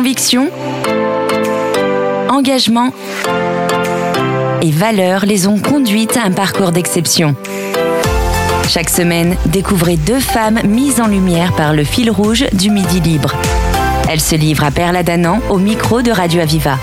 Conviction, 0.00 0.48
engagement 2.30 2.90
et 4.62 4.70
valeurs 4.70 5.26
les 5.26 5.46
ont 5.46 5.58
conduites 5.58 6.16
à 6.16 6.22
un 6.22 6.30
parcours 6.30 6.72
d'exception. 6.72 7.36
Chaque 8.66 8.88
semaine, 8.88 9.36
découvrez 9.44 9.98
deux 9.98 10.18
femmes 10.18 10.58
mises 10.64 11.02
en 11.02 11.06
lumière 11.06 11.52
par 11.54 11.74
le 11.74 11.84
fil 11.84 12.10
rouge 12.10 12.46
du 12.54 12.70
Midi 12.70 13.00
Libre. 13.00 13.34
Elles 14.08 14.22
se 14.22 14.36
livrent 14.36 14.64
à 14.64 14.70
Perla 14.70 15.02
Danan 15.02 15.38
au 15.50 15.58
micro 15.58 16.00
de 16.00 16.12
Radio 16.12 16.40
Aviva. 16.40 16.78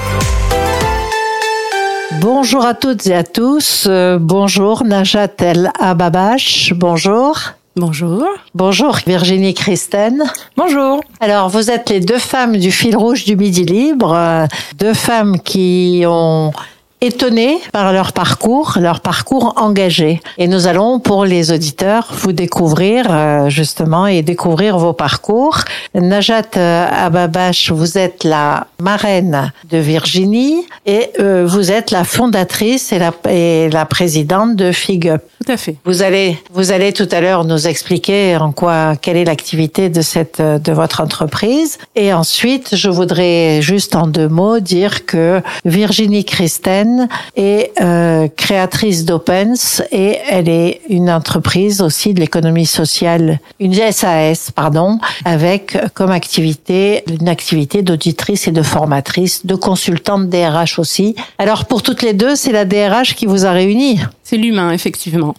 Bonjour 2.21 2.67
à 2.67 2.75
toutes 2.75 3.07
et 3.07 3.15
à 3.15 3.23
tous. 3.23 3.87
Euh, 3.89 4.19
bonjour 4.21 4.83
Najat 4.83 5.29
El 5.39 5.71
Ababash. 5.79 6.71
Bonjour. 6.75 7.56
Bonjour. 7.77 8.25
Bonjour 8.55 8.97
Virginie 9.05 9.53
Christen. 9.53 10.23
Bonjour. 10.55 10.99
Alors 11.19 11.47
vous 11.49 11.69
êtes 11.69 11.91
les 11.91 11.99
deux 11.99 12.17
femmes 12.17 12.57
du 12.57 12.71
fil 12.71 12.97
rouge 12.97 13.23
du 13.23 13.35
Midi 13.35 13.65
Libre, 13.65 14.15
euh, 14.15 14.47
deux 14.79 14.95
femmes 14.95 15.39
qui 15.39 16.03
ont 16.07 16.53
étonnés 17.01 17.59
par 17.71 17.93
leur 17.93 18.11
parcours, 18.11 18.77
leur 18.79 19.01
parcours 19.01 19.53
engagé. 19.57 20.21
Et 20.37 20.47
nous 20.47 20.67
allons, 20.67 20.99
pour 20.99 21.25
les 21.25 21.51
auditeurs, 21.51 22.07
vous 22.11 22.31
découvrir 22.31 23.05
euh, 23.09 23.49
justement 23.49 24.07
et 24.07 24.23
découvrir 24.23 24.77
vos 24.77 24.93
parcours. 24.93 25.59
Najat 25.93 26.41
euh, 26.57 26.87
Ababash, 26.91 27.71
vous 27.71 27.97
êtes 27.97 28.23
la 28.23 28.67
marraine 28.79 29.51
de 29.69 29.77
Virginie 29.77 30.65
et 30.85 31.11
euh, 31.19 31.45
vous 31.47 31.71
êtes 31.71 31.91
la 31.91 32.03
fondatrice 32.03 32.91
et 32.91 32.99
la, 32.99 33.13
et 33.29 33.69
la 33.69 33.85
présidente 33.85 34.55
de 34.55 34.71
FIG 34.71 35.13
Tout 35.45 35.51
à 35.51 35.57
fait. 35.57 35.75
Vous 35.85 36.01
allez, 36.01 36.37
vous 36.51 36.71
allez 36.71 36.93
tout 36.93 37.07
à 37.11 37.21
l'heure 37.21 37.45
nous 37.45 37.67
expliquer 37.67 38.37
en 38.37 38.51
quoi, 38.51 38.95
quelle 38.95 39.17
est 39.17 39.25
l'activité 39.25 39.89
de 39.89 40.01
cette, 40.01 40.41
de 40.41 40.71
votre 40.71 41.01
entreprise. 41.01 41.77
Et 41.95 42.11
ensuite, 42.11 42.75
je 42.75 42.89
voudrais 42.89 43.61
juste 43.61 43.95
en 43.95 44.07
deux 44.07 44.29
mots 44.29 44.59
dire 44.59 45.05
que 45.05 45.41
Virginie 45.63 46.25
Christen 46.25 46.86
est 47.35 47.71
euh, 47.81 48.27
créatrice 48.35 49.05
d'Opens 49.05 49.83
et 49.91 50.17
elle 50.29 50.49
est 50.49 50.81
une 50.89 51.09
entreprise 51.09 51.81
aussi 51.81 52.13
de 52.13 52.19
l'économie 52.19 52.65
sociale, 52.65 53.39
une 53.59 53.73
SAS, 53.91 54.51
pardon, 54.51 54.99
avec 55.25 55.77
comme 55.93 56.11
activité 56.11 57.03
une 57.07 57.29
activité 57.29 57.81
d'auditrice 57.81 58.47
et 58.47 58.51
de 58.51 58.61
formatrice, 58.61 59.45
de 59.45 59.55
consultante 59.55 60.29
DRH 60.29 60.79
aussi. 60.79 61.15
Alors 61.37 61.65
pour 61.65 61.81
toutes 61.83 62.01
les 62.01 62.13
deux, 62.13 62.35
c'est 62.35 62.51
la 62.51 62.65
DRH 62.65 63.15
qui 63.15 63.25
vous 63.25 63.45
a 63.45 63.51
réunis. 63.51 63.99
C'est 64.23 64.37
l'humain, 64.37 64.71
effectivement. 64.71 65.35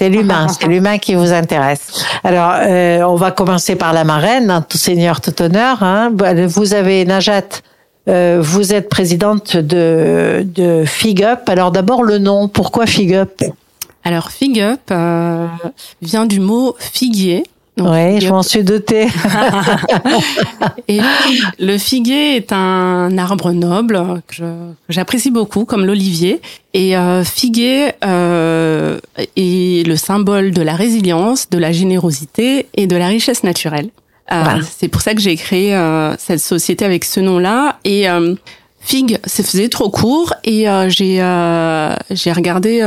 C'est 0.00 0.08
l'humain, 0.08 0.48
c'est 0.48 0.66
l'humain 0.66 0.96
qui 0.96 1.14
vous 1.14 1.30
intéresse. 1.30 2.06
Alors, 2.24 2.54
euh, 2.56 3.02
on 3.02 3.16
va 3.16 3.32
commencer 3.32 3.76
par 3.76 3.92
la 3.92 4.02
marraine, 4.02 4.50
hein, 4.50 4.64
tout 4.66 4.78
seigneur, 4.78 5.20
tout 5.20 5.42
honneur. 5.42 5.82
Hein. 5.82 6.10
Vous 6.46 6.72
avez 6.72 7.04
Najat, 7.04 7.60
vous 8.40 8.74
êtes 8.74 8.88
présidente 8.88 9.56
de, 9.56 10.44
de 10.44 10.84
Fig 10.84 11.22
Up. 11.22 11.48
Alors 11.48 11.70
d'abord 11.70 12.02
le 12.02 12.18
nom, 12.18 12.48
pourquoi 12.48 12.86
Fig 12.86 13.14
Up 13.14 13.42
Alors 14.04 14.30
Fig 14.30 14.60
Up 14.60 14.80
euh, 14.90 15.46
vient 16.02 16.26
du 16.26 16.40
mot 16.40 16.76
figuier. 16.78 17.44
Oui, 17.78 18.20
je 18.20 18.28
m'en 18.28 18.42
suis 18.42 18.62
dotée. 18.62 19.06
et 20.88 21.00
le 21.58 21.78
figuier 21.78 22.36
est 22.36 22.52
un 22.52 23.16
arbre 23.16 23.52
noble 23.52 24.22
que 24.26 24.44
j'apprécie 24.88 25.30
beaucoup, 25.30 25.64
comme 25.64 25.86
l'olivier. 25.86 26.42
Et 26.74 26.96
euh, 26.96 27.24
figuier 27.24 27.92
euh, 28.04 28.98
est 29.36 29.86
le 29.86 29.96
symbole 29.96 30.50
de 30.50 30.62
la 30.62 30.74
résilience, 30.74 31.48
de 31.48 31.58
la 31.58 31.72
générosité 31.72 32.66
et 32.74 32.86
de 32.86 32.96
la 32.96 33.06
richesse 33.06 33.44
naturelle. 33.44 33.88
Euh, 34.32 34.60
c'est 34.78 34.88
pour 34.88 35.02
ça 35.02 35.14
que 35.14 35.20
j'ai 35.20 35.36
créé 35.36 35.74
euh, 35.74 36.14
cette 36.18 36.40
société 36.40 36.84
avec 36.84 37.04
ce 37.04 37.20
nom-là. 37.20 37.78
Et 37.84 38.08
euh, 38.08 38.34
Fig, 38.80 39.18
ça 39.24 39.42
faisait 39.42 39.68
trop 39.68 39.90
court 39.90 40.32
et 40.42 40.64
j'ai 40.88 41.16
j'ai 42.10 42.32
regardé 42.32 42.80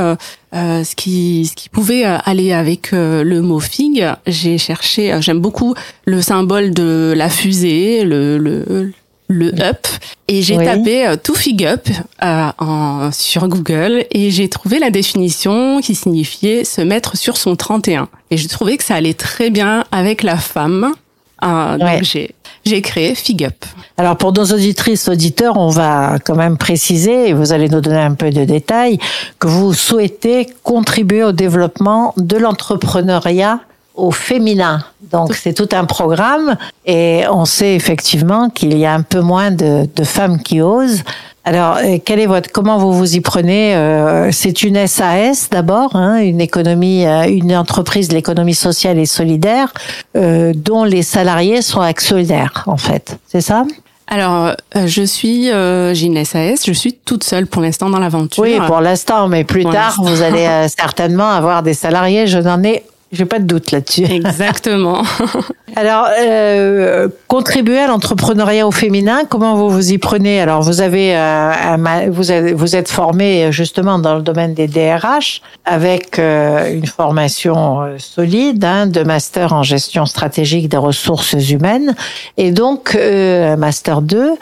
ce 0.52 0.96
qui 0.96 1.46
ce 1.46 1.56
qui 1.56 1.70
pouvait 1.70 2.04
aller 2.04 2.52
avec 2.52 2.94
le 2.94 3.42
mot 3.42 3.60
fig. 3.60 4.04
J'ai 4.26 4.58
cherché, 4.58 5.16
j'aime 5.22 5.40
beaucoup 5.40 5.76
le 6.06 6.20
symbole 6.24 6.74
de 6.74 7.14
la 7.16 7.30
fusée, 7.30 8.06
le 8.06 8.40
le, 8.40 8.92
le 9.28 9.48
up. 9.62 9.86
Et 10.28 10.42
j'ai 10.42 10.58
tapé 10.58 11.14
tout 11.24 11.36
fig 11.36 11.64
up 11.64 11.88
en, 12.24 13.12
sur 13.12 13.48
Google. 13.48 14.06
Et 14.10 14.32
j'ai 14.32 14.50
trouvé 14.50 14.80
la 14.80 14.90
définition 14.90 15.80
qui 15.80 15.94
signifiait 15.94 16.64
se 16.64 16.82
mettre 16.82 17.18
sur 17.18 17.38
son 17.38 17.56
31 17.56 18.10
et 18.32 18.38
j'ai 18.38 18.48
trouvé 18.48 18.78
que 18.78 18.84
ça 18.84 18.96
allait 18.96 19.14
très 19.14 19.52
bien 19.52 19.84
avec 19.92 20.24
la 20.24 20.38
femme 20.38 20.96
donc 21.44 22.04
j'ai 22.04 22.36
j'ai 22.66 22.82
créé 22.82 23.14
Fig 23.14 23.44
Up. 23.46 23.66
Alors 23.98 24.16
pour 24.16 24.32
nos 24.32 24.46
auditrices, 24.46 25.10
auditeurs, 25.10 25.58
on 25.58 25.68
va 25.68 26.18
quand 26.24 26.36
même 26.36 26.58
préciser, 26.58 27.30
et 27.30 27.34
vous 27.34 27.52
allez 27.52 27.68
nous 27.68 27.82
donner 27.82 28.00
un 28.00 28.14
peu 28.14 28.30
de 28.30 28.46
détails, 28.46 29.00
que 29.40 29.48
vous 29.48 29.74
souhaitez 29.74 30.48
contribuer 30.64 31.24
au 31.24 31.34
développement 31.34 32.14
de 32.18 32.38
l'entrepreneuriat 32.38 33.60
au 33.96 34.12
féminin. 34.12 34.84
Donc 35.12 35.36
c'est 35.36 35.54
tout 35.54 35.70
un 35.74 35.86
programme 35.86 36.58
et 36.86 37.24
on 37.30 37.46
sait 37.46 37.76
effectivement 37.76 38.50
qu'il 38.50 38.78
y 38.78 38.86
a 38.86 38.94
un 38.94 39.02
peu 39.02 39.20
moins 39.20 39.52
de, 39.52 39.88
de 39.94 40.04
femmes 40.04 40.42
qui 40.42 40.62
osent. 40.62 41.04
Alors, 41.46 41.78
euh, 41.78 41.98
quel 42.04 42.20
est 42.20 42.26
votre, 42.26 42.52
comment 42.52 42.78
vous 42.78 42.94
vous 42.94 43.16
y 43.16 43.20
prenez 43.20 43.76
euh, 43.76 44.32
C'est 44.32 44.64
une 44.64 44.88
SAS 44.88 45.50
d'abord, 45.50 45.96
hein, 45.96 46.18
une 46.18 46.40
économie, 46.40 47.06
euh, 47.06 47.28
une 47.28 47.56
entreprise 47.56 48.08
de 48.08 48.14
l'économie 48.14 48.54
sociale 48.54 48.98
et 48.98 49.06
solidaire, 49.06 49.74
dont 50.16 50.84
les 50.84 51.04
salariés 51.04 51.62
sont 51.62 51.82
actionnaires, 51.82 52.64
en 52.68 52.78
fait. 52.78 53.18
C'est 53.28 53.42
ça? 53.42 53.66
Alors, 54.08 54.52
je 54.76 55.04
suis, 55.04 55.46
j'ai 55.46 56.06
une 56.06 56.24
SAS, 56.24 56.66
je 56.66 56.74
suis 56.74 56.94
toute 56.94 57.24
seule 57.24 57.48
pour 57.48 57.62
l'instant 57.62 57.90
dans 57.90 58.00
l'aventure. 58.00 58.44
Oui, 58.44 58.58
pour 58.68 58.80
l'instant, 58.80 59.28
mais 59.28 59.44
plus 59.44 59.64
tard, 59.66 59.96
vous 60.02 60.22
allez 60.22 60.68
certainement 60.78 61.30
avoir 61.30 61.64
des 61.64 61.74
salariés. 61.74 62.28
Je 62.28 62.38
n'en 62.38 62.62
ai 62.64 62.84
j'ai 63.14 63.26
pas 63.26 63.40
de 63.40 63.46
doute 63.46 63.72
là-dessus. 63.72 64.04
Exactement. 64.04 65.04
Alors, 65.76 66.08
euh, 66.20 67.08
contribuer 67.28 67.80
à 67.80 67.88
l'entrepreneuriat 67.88 68.68
au 68.68 68.72
féminin, 68.72 69.22
comment 69.28 69.56
vous 69.56 69.70
vous 69.70 69.92
y 69.92 69.98
prenez? 69.98 70.42
Alors, 70.42 70.62
vous 70.62 70.82
avez, 70.82 71.16
euh, 71.16 72.10
vous 72.12 72.32
avez, 72.32 72.54
vous 72.54 72.76
êtes 72.76 72.90
formé 72.90 73.52
justement 73.52 74.00
dans 74.00 74.16
le 74.16 74.22
domaine 74.22 74.54
des 74.54 74.68
DRH 74.68 75.42
avec 75.66 76.20
euh, 76.20 76.74
une 76.74 76.86
formation 76.86 77.82
euh, 77.82 77.98
solide 77.98 78.64
hein, 78.66 78.88
de 78.88 79.04
master 79.04 79.54
en 79.54 79.64
gestion 79.64 80.06
stratégique 80.06 80.70
des 80.70 80.78
ressources 80.78 81.34
humaines 81.34 81.96
et 82.38 82.52
donc 82.52 82.96
euh, 82.96 83.56
master 83.56 84.02
2. 84.02 84.34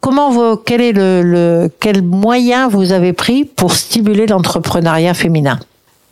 comment 0.00 0.30
vous, 0.30 0.56
quel 0.56 0.80
est 0.80 0.92
le, 0.92 1.22
le 1.22 1.70
quel 1.80 2.02
moyen 2.02 2.68
vous 2.68 2.92
avez 2.92 3.12
pris 3.12 3.44
pour 3.44 3.72
stimuler 3.72 4.26
l'entrepreneuriat 4.26 5.14
féminin? 5.14 5.58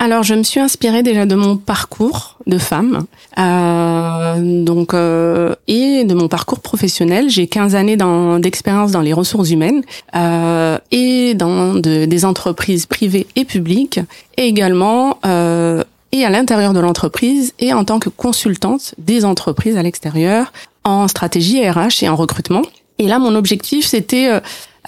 Alors, 0.04 0.22
je 0.22 0.34
me 0.34 0.42
suis 0.42 0.60
inspirée 0.60 1.02
déjà 1.02 1.24
de 1.24 1.34
mon 1.34 1.56
parcours 1.56 2.36
de 2.46 2.58
femme, 2.58 3.06
euh, 3.38 4.62
donc 4.62 4.92
euh, 4.92 5.54
et 5.66 6.04
de 6.04 6.12
mon 6.12 6.28
parcours 6.28 6.60
professionnel. 6.60 7.30
J'ai 7.30 7.46
15 7.46 7.74
années 7.74 7.96
d'expérience 8.38 8.90
dans 8.90 9.00
les 9.00 9.14
ressources 9.14 9.48
humaines 9.48 9.82
euh, 10.14 10.76
et 10.90 11.32
dans 11.32 11.72
de, 11.72 12.04
des 12.04 12.24
entreprises 12.26 12.84
privées 12.84 13.26
et 13.34 13.46
publiques, 13.46 13.98
et 14.36 14.42
également 14.42 15.16
euh, 15.24 15.82
et 16.12 16.26
à 16.26 16.28
l'intérieur 16.28 16.74
de 16.74 16.80
l'entreprise 16.80 17.54
et 17.58 17.72
en 17.72 17.86
tant 17.86 17.98
que 17.98 18.10
consultante 18.10 18.94
des 18.98 19.24
entreprises 19.24 19.78
à 19.78 19.82
l'extérieur 19.82 20.52
en 20.84 21.08
stratégie 21.08 21.66
RH 21.66 22.02
et 22.02 22.10
en 22.10 22.16
recrutement. 22.16 22.62
Et 22.98 23.08
là, 23.08 23.18
mon 23.18 23.34
objectif, 23.34 23.86
c'était 23.86 24.28
euh, 24.30 24.40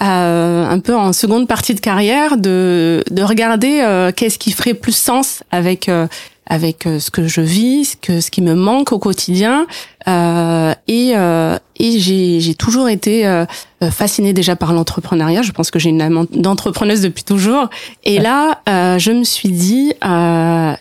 un 0.05 0.79
peu 0.79 0.95
en 0.95 1.13
seconde 1.13 1.47
partie 1.47 1.73
de 1.75 1.79
carrière 1.79 2.37
de, 2.37 3.03
de 3.09 3.23
regarder 3.23 3.81
euh, 3.81 4.11
qu'est-ce 4.15 4.37
qui 4.37 4.51
ferait 4.51 4.73
plus 4.73 4.95
sens 4.95 5.43
avec 5.51 5.89
euh, 5.89 6.07
avec 6.49 6.83
ce 6.83 7.11
que 7.11 7.27
je 7.27 7.41
vis, 7.41 7.85
ce 7.85 7.95
que 7.97 8.21
ce 8.21 8.31
qui 8.31 8.41
me 8.41 8.53
manque 8.53 8.93
au 8.93 8.99
quotidien. 8.99 9.67
et 10.07 11.11
et 11.11 11.99
j'ai 11.99 12.39
j'ai 12.39 12.55
toujours 12.55 12.87
été 12.87 13.43
fascinée 13.91 14.31
déjà 14.31 14.55
par 14.55 14.71
l'entrepreneuriat. 14.71 15.41
Je 15.41 15.51
pense 15.51 15.71
que 15.71 15.77
j'ai 15.77 15.89
une 15.89 16.01
âme 16.01 16.25
d'entrepreneuse 16.31 17.01
depuis 17.01 17.25
toujours. 17.25 17.69
Et 18.05 18.19
là, 18.19 18.61
je 18.65 19.11
me 19.11 19.25
suis 19.25 19.49
dit, 19.49 19.91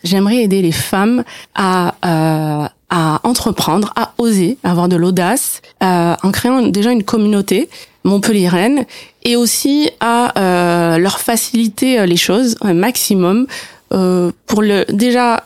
j'aimerais 0.05 0.37
aider 0.37 0.63
les 0.63 0.71
femmes 0.71 1.25
à 1.57 2.71
à 2.89 3.21
entreprendre, 3.25 3.93
à 3.97 4.13
oser, 4.19 4.59
à 4.63 4.71
avoir 4.71 4.89
de 4.89 4.97
l'audace, 4.97 5.61
en 5.81 6.31
créant 6.33 6.63
déjà 6.63 6.93
une 6.93 7.03
communauté 7.03 7.69
Montpellier-Rennes 8.07 8.87
et 9.25 9.37
aussi 9.37 9.91
à 10.01 10.39
euh, 10.39 10.99
leur 10.99 11.19
faciliter 11.19 11.99
euh, 11.99 12.07
les 12.07 12.17
choses 12.17 12.57
un 12.63 12.75
maximum 12.75 13.47
euh, 13.93 14.31
pour 14.47 14.63
le 14.63 14.85
déjà 14.89 15.43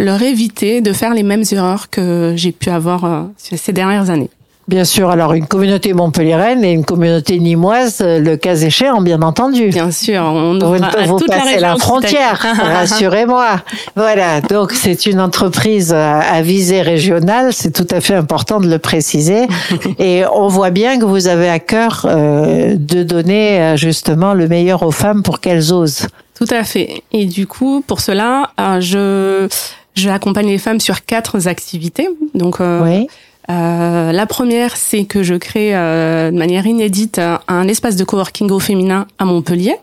leur 0.00 0.22
éviter 0.22 0.80
de 0.80 0.92
faire 0.92 1.14
les 1.14 1.22
mêmes 1.22 1.44
erreurs 1.52 1.88
que 1.88 2.32
j'ai 2.36 2.50
pu 2.50 2.68
avoir 2.68 3.28
ces 3.36 3.72
dernières 3.72 4.10
années. 4.10 4.30
Bien 4.66 4.84
sûr, 4.84 5.10
alors 5.10 5.34
une 5.34 5.46
communauté 5.46 5.92
montpelliéraine 5.92 6.64
et 6.64 6.72
une 6.72 6.84
communauté 6.84 7.38
nîmoise, 7.38 7.98
le 8.00 8.36
cas 8.36 8.56
échéant, 8.56 9.02
bien 9.02 9.20
entendu. 9.22 9.68
Bien 9.68 9.90
sûr, 9.90 10.22
on 10.22 10.58
vous, 10.58 10.78
vous 11.06 11.18
toute 11.18 11.28
passez 11.28 11.60
la, 11.60 11.76
frontière, 11.76 12.46
rassurez-moi. 12.58 13.60
Voilà, 13.94 14.40
donc 14.40 14.72
c'est 14.72 15.06
une 15.06 15.20
entreprise 15.20 15.92
à 15.92 16.40
visée 16.42 16.82
régionale, 16.82 17.52
c'est 17.52 17.72
tout 17.72 17.86
à 17.90 18.00
fait 18.00 18.14
important 18.14 18.60
de 18.60 18.68
le 18.68 18.78
préciser. 18.78 19.46
et 19.98 20.24
on 20.32 20.48
voit 20.48 20.70
bien 20.70 20.98
que 20.98 21.04
vous 21.04 21.28
avez 21.28 21.48
à 21.48 21.58
cœur 21.58 22.06
euh, 22.06 22.74
de 22.78 23.02
donner 23.02 23.60
euh, 23.60 23.76
justement 23.76 24.32
le 24.32 24.48
meilleur 24.48 24.82
aux 24.82 24.92
femmes 24.92 25.22
pour 25.22 25.40
qu'elles 25.40 25.72
osent. 25.72 26.08
Tout 26.34 26.46
à 26.50 26.64
fait. 26.64 27.02
Et 27.12 27.26
du 27.26 27.46
coup, 27.46 27.82
pour 27.86 28.00
cela, 28.00 28.50
euh, 28.58 28.80
je 28.80 29.48
je 29.94 30.08
accompagne 30.08 30.48
les 30.48 30.58
femmes 30.58 30.80
sur 30.80 31.04
quatre 31.04 31.46
activités. 31.46 32.08
Donc, 32.34 32.60
euh, 32.60 32.82
oui. 32.82 33.06
Euh, 33.50 34.12
la 34.12 34.26
première, 34.26 34.76
c'est 34.76 35.04
que 35.04 35.22
je 35.22 35.34
crée 35.34 35.74
euh, 35.74 36.30
de 36.30 36.36
manière 36.36 36.66
inédite 36.66 37.20
un 37.48 37.68
espace 37.68 37.96
de 37.96 38.04
coworking 38.04 38.50
au 38.50 38.58
féminin 38.58 39.06
à 39.18 39.24
Montpellier. 39.24 39.76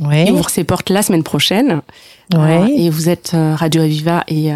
Oui. 0.00 0.24
Il 0.26 0.32
ouvre 0.32 0.48
ses 0.50 0.64
portes 0.64 0.90
la 0.90 1.02
semaine 1.02 1.22
prochaine. 1.22 1.80
Oui. 2.32 2.84
et 2.86 2.90
vous 2.90 3.08
êtes 3.08 3.32
Radio 3.34 3.82
Aviva 3.82 4.22
et, 4.28 4.50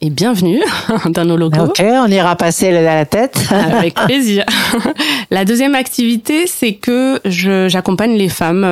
et 0.00 0.08
bienvenue 0.08 0.62
dans 1.04 1.26
nos 1.26 1.36
locaux. 1.36 1.64
Ok, 1.64 1.82
on 1.84 2.06
ira 2.06 2.34
passer 2.34 2.70
la 2.72 3.04
tête. 3.04 3.44
Avec 3.50 3.94
plaisir. 3.94 4.46
la 5.30 5.44
deuxième 5.44 5.74
activité, 5.74 6.46
c'est 6.46 6.72
que 6.72 7.20
j'accompagne 7.26 8.16
les 8.16 8.30
femmes 8.30 8.64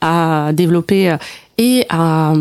à 0.00 0.50
développer 0.52 1.14
et 1.58 1.86
à 1.88 2.32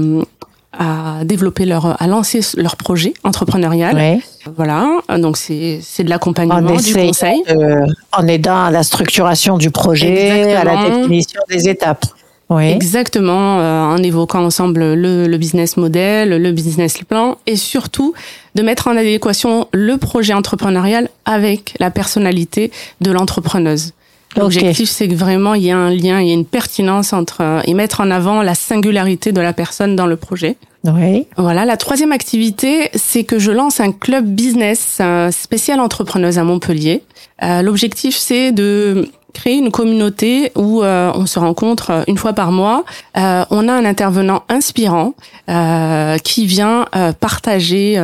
à 0.80 1.24
développer 1.24 1.66
leur, 1.66 2.02
à 2.02 2.08
lancer 2.08 2.42
leur 2.58 2.76
projet 2.76 3.14
entrepreneurial. 3.24 3.96
Ouais. 3.96 4.20
Voilà, 4.56 4.88
donc 5.18 5.38
c'est 5.38 5.80
c'est 5.82 6.04
de 6.04 6.10
l'accompagnement, 6.10 6.62
du 6.62 6.94
conseil, 6.94 7.42
euh, 7.50 7.86
en 8.12 8.28
aidant 8.28 8.66
à 8.66 8.72
la 8.72 8.84
structuration 8.84 9.58
du 9.58 9.72
projet, 9.72 10.54
à 10.54 10.64
la 10.64 10.90
définition 10.90 11.42
des 11.50 11.68
étapes. 11.68 12.06
Oui. 12.48 12.70
Exactement, 12.70 13.60
euh, 13.60 13.82
en 13.82 13.98
évoquant 13.98 14.46
ensemble 14.46 14.94
le, 14.94 15.26
le 15.26 15.38
business 15.38 15.78
model, 15.78 16.30
le 16.30 16.52
business 16.52 17.00
plan, 17.00 17.38
et 17.48 17.56
surtout 17.56 18.14
de 18.54 18.62
mettre 18.62 18.88
en 18.88 18.96
adéquation 18.96 19.68
le 19.74 19.98
projet 19.98 20.34
entrepreneurial 20.34 21.10
avec 21.26 21.74
la 21.80 21.90
personnalité 21.90 22.72
de 23.02 23.10
l'entrepreneuse. 23.10 23.94
L'objectif, 24.38 24.90
c'est 24.90 25.08
que 25.08 25.16
vraiment 25.16 25.54
il 25.54 25.64
y 25.64 25.72
a 25.72 25.78
un 25.78 25.90
lien, 25.90 26.22
il 26.22 26.28
y 26.28 26.32
a 26.32 26.34
une 26.34 26.46
pertinence 26.46 27.14
entre 27.14 27.42
euh, 27.42 27.62
et 27.66 27.74
mettre 27.74 28.02
en 28.02 28.12
avant 28.12 28.42
la 28.42 28.56
singularité 28.56 29.32
de 29.32 29.42
la 29.42 29.54
personne 29.54 29.96
dans 29.96 30.08
le 30.08 30.16
projet. 30.16 30.58
Oui. 30.84 31.26
Voilà. 31.38 31.66
La 31.66 31.78
troisième 31.78 32.12
activité, 32.12 32.90
c'est 32.94 33.24
que 33.24 33.40
je 33.40 33.52
lance 33.52 33.80
un 33.80 33.92
club 33.92 34.26
business 34.26 35.02
spécial 35.32 35.80
entrepreneuse 35.80 36.38
à 36.38 36.44
Montpellier. 36.44 37.02
Euh, 37.44 37.62
L'objectif, 37.62 38.16
c'est 38.16 38.52
de 38.52 39.10
créer 39.36 39.58
une 39.58 39.70
communauté 39.70 40.52
où 40.56 40.82
euh, 40.82 41.12
on 41.14 41.28
se 41.28 41.38
rencontre 41.38 41.92
euh, 41.92 42.04
une 42.08 42.18
fois 42.18 42.34
par 42.34 42.52
mois. 42.52 42.86
Euh, 43.18 43.46
on 43.52 43.68
a 43.68 43.74
un 43.74 43.86
intervenant 43.86 44.44
inspirant 44.50 45.14
euh, 45.50 46.18
qui 46.18 46.48
vient 46.48 46.86
partager 47.20 47.98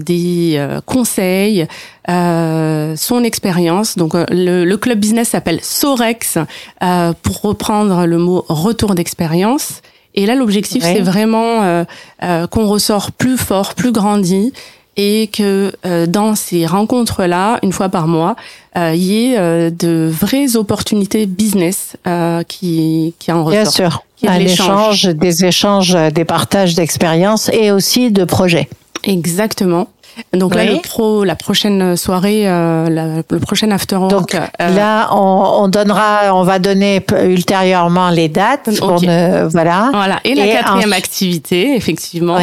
des 0.00 0.68
conseils, 0.86 1.66
son 2.08 3.22
expérience. 3.24 3.96
Donc 3.96 4.14
le, 4.14 4.64
le, 4.64 4.76
club 4.76 4.98
business 4.98 5.30
s'appelle 5.30 5.60
Sorex 5.62 6.38
pour 7.22 7.42
reprendre 7.42 8.06
le 8.06 8.18
mot 8.18 8.44
retour 8.48 8.94
d'expérience. 8.94 9.82
Et 10.14 10.24
là, 10.26 10.34
l'objectif, 10.34 10.82
c'est 10.82 11.00
vraiment 11.00 11.84
qu'on 12.20 12.66
ressort 12.66 13.12
plus 13.12 13.36
fort, 13.36 13.74
plus 13.74 13.92
grandi 13.92 14.52
et 14.98 15.28
que 15.32 15.72
euh, 15.86 16.06
dans 16.06 16.34
ces 16.34 16.66
rencontres-là, 16.66 17.60
une 17.62 17.72
fois 17.72 17.88
par 17.88 18.08
mois, 18.08 18.34
euh, 18.76 18.92
il 18.94 19.02
y 19.02 19.32
ait 19.32 19.38
euh, 19.38 19.70
de 19.70 20.10
vraies 20.12 20.56
opportunités 20.56 21.24
business 21.24 21.96
qui, 22.48 23.14
qui 23.18 23.32
en 23.32 23.44
ressortent. 23.44 23.78
Bien 23.78 23.90
sûr, 23.90 24.02
un 24.26 24.40
échange, 24.40 25.04
des 25.04 25.44
échanges, 25.44 25.96
des 26.12 26.24
partages 26.24 26.74
d'expériences 26.74 27.48
et 27.52 27.70
aussi 27.70 28.10
de 28.10 28.24
projets. 28.24 28.68
Exactement. 29.04 29.88
Donc 30.32 30.54
là, 30.54 30.64
le 30.64 30.80
pro, 30.80 31.24
la 31.24 31.36
prochaine 31.36 31.96
soirée, 31.96 32.42
euh, 32.46 33.22
le 33.30 33.38
prochain 33.38 33.70
after 33.70 33.98
Donc 34.10 34.34
euh, 34.34 34.46
là, 34.58 35.08
on, 35.12 35.62
on, 35.62 35.68
donnera, 35.68 36.34
on 36.34 36.42
va 36.42 36.58
donner 36.58 37.04
ultérieurement 37.24 38.10
les 38.10 38.28
dates. 38.28 38.68
voilà. 38.80 39.90
Voilà. 39.92 40.20
Et, 40.24 40.34
la 40.34 40.46
quatrième 40.46 40.92
activité, 40.92 41.74
effectivement, 41.74 42.38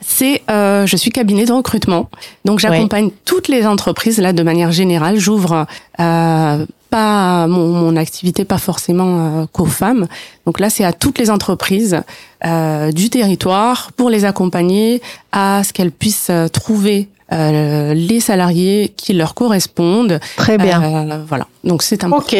c'est 0.00 0.42
euh, 0.50 0.86
je 0.86 0.96
suis 0.96 1.10
cabinet 1.10 1.44
de 1.44 1.52
recrutement. 1.52 2.08
Donc 2.44 2.58
j'accompagne 2.58 3.10
toutes 3.24 3.48
les 3.48 3.66
entreprises 3.66 4.18
là 4.18 4.32
de 4.32 4.42
manière 4.42 4.72
générale. 4.72 5.18
J'ouvre 5.18 5.66
euh, 6.00 6.66
pas 6.90 7.46
mon, 7.46 7.68
mon, 7.68 7.96
activité 7.96 8.44
pas 8.44 8.58
forcément 8.58 9.42
euh, 9.42 9.46
qu'aux 9.52 9.66
femmes. 9.66 10.06
Donc 10.46 10.60
là, 10.60 10.70
c'est 10.70 10.84
à 10.84 10.92
toutes 10.92 11.18
les 11.18 11.30
entreprises 11.30 12.02
euh, 12.44 12.92
du 12.92 13.10
territoire 13.10 13.92
pour 13.96 14.10
les 14.10 14.24
accompagner 14.24 15.02
à 15.32 15.62
ce 15.64 15.72
qu'elles 15.72 15.90
puissent 15.92 16.30
trouver 16.52 17.08
euh, 17.34 17.94
les 17.94 18.20
salariés 18.20 18.92
qui 18.96 19.12
leur 19.12 19.34
correspondent. 19.34 20.20
Très 20.36 20.56
bien. 20.56 20.82
Euh, 20.82 21.18
voilà. 21.26 21.46
Donc 21.64 21.82
c'est 21.82 22.04
un. 22.04 22.12
Ok. 22.12 22.36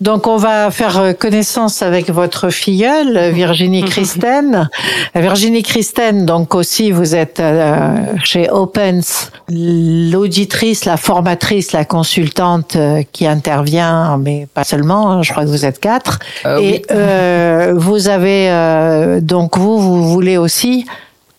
Donc 0.00 0.26
on 0.26 0.36
va 0.36 0.70
faire 0.70 1.14
connaissance 1.18 1.82
avec 1.82 2.10
votre 2.10 2.50
filleule 2.50 3.32
Virginie 3.32 3.82
Christen. 3.90 4.68
Virginie 5.14 5.62
Christen, 5.62 6.26
donc 6.26 6.54
aussi 6.54 6.90
vous 6.92 7.14
êtes 7.14 7.40
euh, 7.40 7.96
chez 8.22 8.50
Opens, 8.50 9.32
l'auditrice, 9.48 10.84
la 10.84 10.98
formatrice, 10.98 11.72
la 11.72 11.84
consultante 11.84 12.76
qui 13.12 13.26
intervient, 13.26 14.18
mais 14.18 14.46
pas 14.52 14.64
seulement. 14.64 15.10
Hein, 15.10 15.22
je 15.22 15.32
crois 15.32 15.44
que 15.44 15.48
vous 15.50 15.64
êtes 15.64 15.80
quatre. 15.80 16.18
Et 16.44 16.84
oui. 16.88 17.72
vous 17.74 18.08
avez 18.08 19.20
donc 19.22 19.56
vous 19.56 19.78
vous 19.78 20.08
voulez 20.08 20.36
aussi 20.36 20.86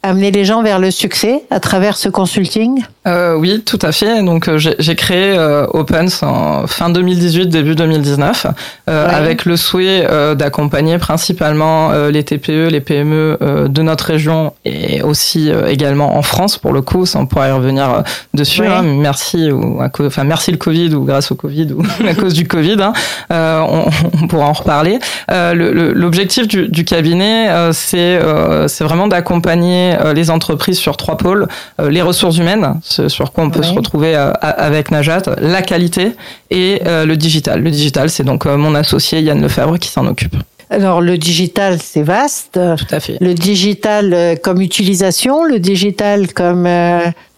amener 0.04 0.32
les 0.32 0.46
gens 0.46 0.64
vers 0.64 0.80
le 0.80 0.92
succès 0.92 1.44
à 1.50 1.60
travers 1.60 1.98
ce 1.98 2.10
consulting? 2.10 2.84
Euh, 3.08 3.36
Oui, 3.36 3.64
tout 3.66 3.80
à 3.82 3.92
fait. 3.92 4.22
Donc 4.24 4.48
euh, 4.48 4.58
j'ai 4.58 4.96
créé 4.96 5.38
euh, 5.38 5.66
Opens 5.72 6.24
en 6.24 6.68
fin 6.68 6.90
2018, 6.90 7.48
début 7.48 7.76
2019, 7.76 8.48
euh, 8.90 9.08
avec 9.10 9.46
le 9.46 9.58
souhait 9.58 10.06
euh, 10.10 10.36
d'accompagner 10.36 10.98
principalement 10.98 11.92
euh, 11.92 12.12
les 12.12 12.24
TPE, 12.24 12.70
les 12.70 12.82
PME 12.82 13.38
de 13.68 13.82
notre 13.82 14.06
région 14.06 14.54
et 14.66 15.02
aussi 15.02 15.52
également 15.68 16.18
en 16.18 16.22
France 16.22 16.58
pour 16.58 16.74
le 16.74 16.82
coup, 16.82 17.06
on 17.16 17.26
pourra 17.26 17.50
y 17.50 17.52
revenir 17.52 18.04
dessus. 18.34 18.66
Hein, 18.66 18.84
merci 18.84 19.52
ou 19.52 19.82
à, 19.82 19.90
enfin 20.00 20.24
merci 20.24 20.52
le 20.52 20.58
Covid 20.58 20.94
ou 20.96 21.04
grâce 21.04 21.32
au 21.32 21.36
Covid 21.36 21.74
ou 21.74 21.84
à 22.08 22.14
cause 22.14 22.34
du 22.34 22.48
Covid, 22.48 22.78
hein, 22.82 22.94
on, 23.30 23.86
on, 24.22 24.28
pourra 24.28 24.46
en 24.46 24.54
reparler. 24.54 25.00
L'objectif 25.30 26.48
du, 26.48 26.68
du, 26.68 26.86
cabinet, 26.86 27.50
c'est 27.74 28.20
c'est 28.68 28.84
vraiment 28.84 29.08
d'accompagner 29.08 29.96
euh, 30.00 30.14
les 30.14 30.30
entreprises 30.30 30.78
sur 30.78 30.98
trois 30.98 31.18
pôles 31.18 31.48
euh, 31.80 31.90
les 31.90 32.02
ressources 32.02 32.38
humaines, 32.38 32.80
ce 32.98 33.10
sur 33.10 33.32
quoi 33.32 33.44
on 33.44 33.50
peut 33.50 33.64
se 33.64 33.74
retrouver 33.74 34.16
euh, 34.16 34.32
avec 34.42 34.92
Najat, 34.92 35.24
la 35.40 35.62
qualité 35.62 36.12
et 36.50 36.82
le 36.84 37.16
digital. 37.16 37.62
Le 37.62 37.72
digital, 37.72 38.10
c'est 38.10 38.24
donc 38.24 38.46
mon 38.46 38.76
associé 38.76 39.22
Yann 39.22 39.42
Lefebvre 39.42 39.78
qui 39.78 39.90
s'en 39.90 40.06
occupe. 40.06 40.36
Alors 40.70 41.00
le 41.00 41.18
digital, 41.18 41.78
c'est 41.82 42.02
vaste. 42.02 42.60
Tout 42.78 42.96
à 42.96 43.00
fait. 43.00 43.18
Le 43.22 43.34
digital 43.34 44.38
comme 44.44 44.62
utilisation, 44.62 45.46
le 45.46 45.60
digital 45.60 46.34
comme 46.34 46.68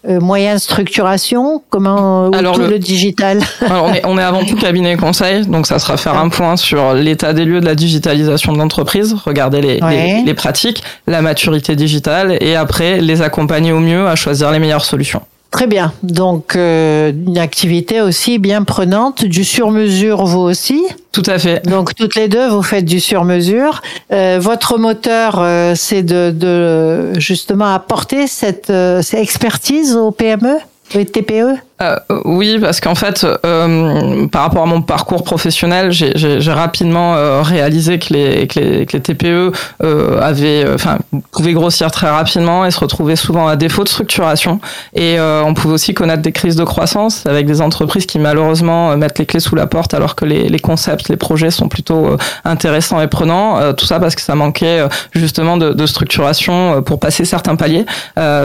euh, 0.08 0.18
moyen 0.18 0.54
de 0.54 0.60
structuration 0.60 1.62
Comment 1.68 2.30
alors 2.30 2.56
le, 2.56 2.68
le, 2.68 2.78
digital 2.78 3.42
alors 3.60 3.84
on, 3.84 3.92
est, 3.92 4.06
on 4.06 4.16
est 4.16 4.22
avant 4.22 4.46
tout 4.46 4.56
cabinet 4.56 4.96
conseil, 4.96 5.46
donc 5.46 5.66
ça 5.66 5.78
sera 5.78 5.98
faire 5.98 6.16
un 6.16 6.30
point 6.30 6.56
sur 6.56 6.94
l'état 6.94 7.34
des 7.34 7.44
lieux 7.44 7.60
de 7.60 7.66
la 7.66 7.74
digitalisation 7.74 8.54
de 8.54 8.58
l'entreprise, 8.58 9.14
regarder 9.26 9.60
les, 9.60 9.82
ouais. 9.82 10.16
les, 10.16 10.22
les, 10.24 10.34
pratiques, 10.34 10.82
la 11.06 11.20
maturité 11.20 11.76
digitale 11.76 12.38
et 12.40 12.56
après 12.56 12.98
les 13.02 13.20
accompagner 13.20 13.72
au 13.72 13.80
mieux 13.80 14.06
à 14.06 14.16
choisir 14.16 14.50
les 14.52 14.58
meilleures 14.58 14.86
solutions. 14.86 15.20
Très 15.50 15.66
bien. 15.66 15.92
Donc 16.04 16.54
euh, 16.54 17.12
une 17.12 17.38
activité 17.38 18.00
aussi 18.00 18.38
bien 18.38 18.62
prenante, 18.62 19.24
du 19.24 19.44
sur-mesure 19.44 20.24
vous 20.24 20.40
aussi. 20.40 20.80
Tout 21.10 21.24
à 21.26 21.38
fait. 21.38 21.66
Donc 21.66 21.94
toutes 21.96 22.14
les 22.14 22.28
deux 22.28 22.48
vous 22.48 22.62
faites 22.62 22.84
du 22.84 23.00
sur-mesure. 23.00 23.82
Euh, 24.12 24.38
votre 24.40 24.78
moteur 24.78 25.40
euh, 25.40 25.74
c'est 25.74 26.04
de, 26.04 26.30
de, 26.30 27.18
justement 27.18 27.74
apporter 27.74 28.28
cette, 28.28 28.70
euh, 28.70 29.02
cette 29.02 29.20
expertise 29.20 29.96
aux 29.96 30.12
PME, 30.12 30.58
aux 30.94 31.04
TPE. 31.04 31.56
Euh, 31.82 31.96
oui, 32.24 32.58
parce 32.60 32.80
qu'en 32.80 32.94
fait, 32.94 33.26
euh, 33.46 34.26
par 34.28 34.42
rapport 34.42 34.62
à 34.62 34.66
mon 34.66 34.82
parcours 34.82 35.24
professionnel, 35.24 35.90
j'ai 35.92 36.52
rapidement 36.52 37.14
euh, 37.14 37.42
réalisé 37.42 37.98
que 37.98 38.12
les, 38.12 38.46
que 38.46 38.96
TPE 38.96 39.52
euh, 39.82 40.20
avaient, 40.20 40.64
enfin, 40.74 40.98
pouvaient 41.30 41.52
grossir 41.52 41.90
très 41.90 42.10
rapidement 42.10 42.66
et 42.66 42.70
se 42.70 42.78
retrouver 42.80 43.16
souvent 43.16 43.48
à 43.48 43.56
défaut 43.56 43.84
de 43.84 43.88
structuration. 43.88 44.60
Et 44.94 45.18
on 45.20 45.54
pouvait 45.54 45.74
aussi 45.74 45.94
connaître 45.94 46.22
des 46.22 46.32
crises 46.32 46.56
de 46.56 46.64
croissance 46.64 47.26
avec 47.26 47.46
des 47.46 47.60
entreprises 47.60 48.06
qui 48.06 48.18
malheureusement 48.18 48.96
mettent 48.96 49.18
les 49.18 49.26
clés 49.26 49.40
sous 49.40 49.54
la 49.54 49.66
porte 49.66 49.94
alors 49.94 50.14
que 50.14 50.24
les, 50.24 50.58
concepts, 50.58 51.08
les 51.08 51.16
projets 51.16 51.50
sont 51.50 51.68
plutôt 51.68 52.16
intéressants 52.44 53.00
et 53.00 53.06
prenants. 53.06 53.72
tout 53.74 53.86
ça 53.86 54.00
parce 54.00 54.14
que 54.14 54.22
ça 54.22 54.34
manquait 54.34 54.82
justement 55.12 55.56
de 55.56 55.86
structuration 55.86 56.82
pour 56.82 57.00
passer 57.00 57.24
certains 57.24 57.56
paliers. 57.56 57.86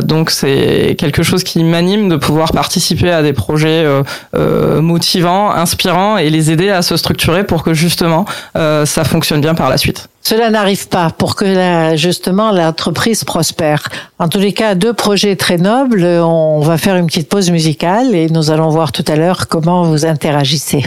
donc 0.03 0.29
c'est 0.29 0.95
quelque 0.97 1.23
chose 1.23 1.43
qui 1.43 1.63
m'anime 1.63 2.09
de 2.09 2.15
pouvoir 2.15 2.51
participer 2.51 3.11
à 3.11 3.21
des 3.25 3.33
projets 3.33 3.85
motivants, 4.33 5.51
inspirants 5.51 6.17
et 6.17 6.29
les 6.29 6.51
aider 6.51 6.69
à 6.69 6.81
se 6.81 6.95
structurer 6.95 7.43
pour 7.43 7.63
que 7.63 7.73
justement 7.73 8.25
ça 8.53 9.03
fonctionne 9.03 9.41
bien 9.41 9.55
par 9.55 9.69
la 9.69 9.77
suite. 9.77 10.07
Cela 10.21 10.49
n'arrive 10.49 10.87
pas 10.87 11.11
pour 11.11 11.35
que 11.35 11.95
justement 11.95 12.51
l'entreprise 12.51 13.23
prospère. 13.23 13.89
En 14.17 14.27
tous 14.27 14.39
les 14.39 14.53
cas, 14.53 14.73
deux 14.73 14.93
projets 14.93 15.35
très 15.35 15.57
nobles. 15.57 16.03
On 16.03 16.61
va 16.61 16.77
faire 16.79 16.95
une 16.95 17.05
petite 17.05 17.29
pause 17.29 17.51
musicale 17.51 18.15
et 18.15 18.29
nous 18.29 18.49
allons 18.49 18.69
voir 18.69 18.91
tout 18.91 19.05
à 19.07 19.15
l'heure 19.15 19.47
comment 19.47 19.83
vous 19.83 20.05
interagissez. 20.05 20.85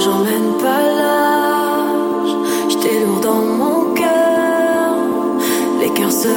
j'emmène 0.00 0.52
pas 0.60 0.82
l'âge, 0.98 2.36
j'étais 2.68 3.04
lourd 3.04 3.20
dans 3.20 3.42
mon 3.60 3.94
cœur, 3.94 4.94
les 5.80 5.90
cœurs 5.90 6.12
se 6.12 6.28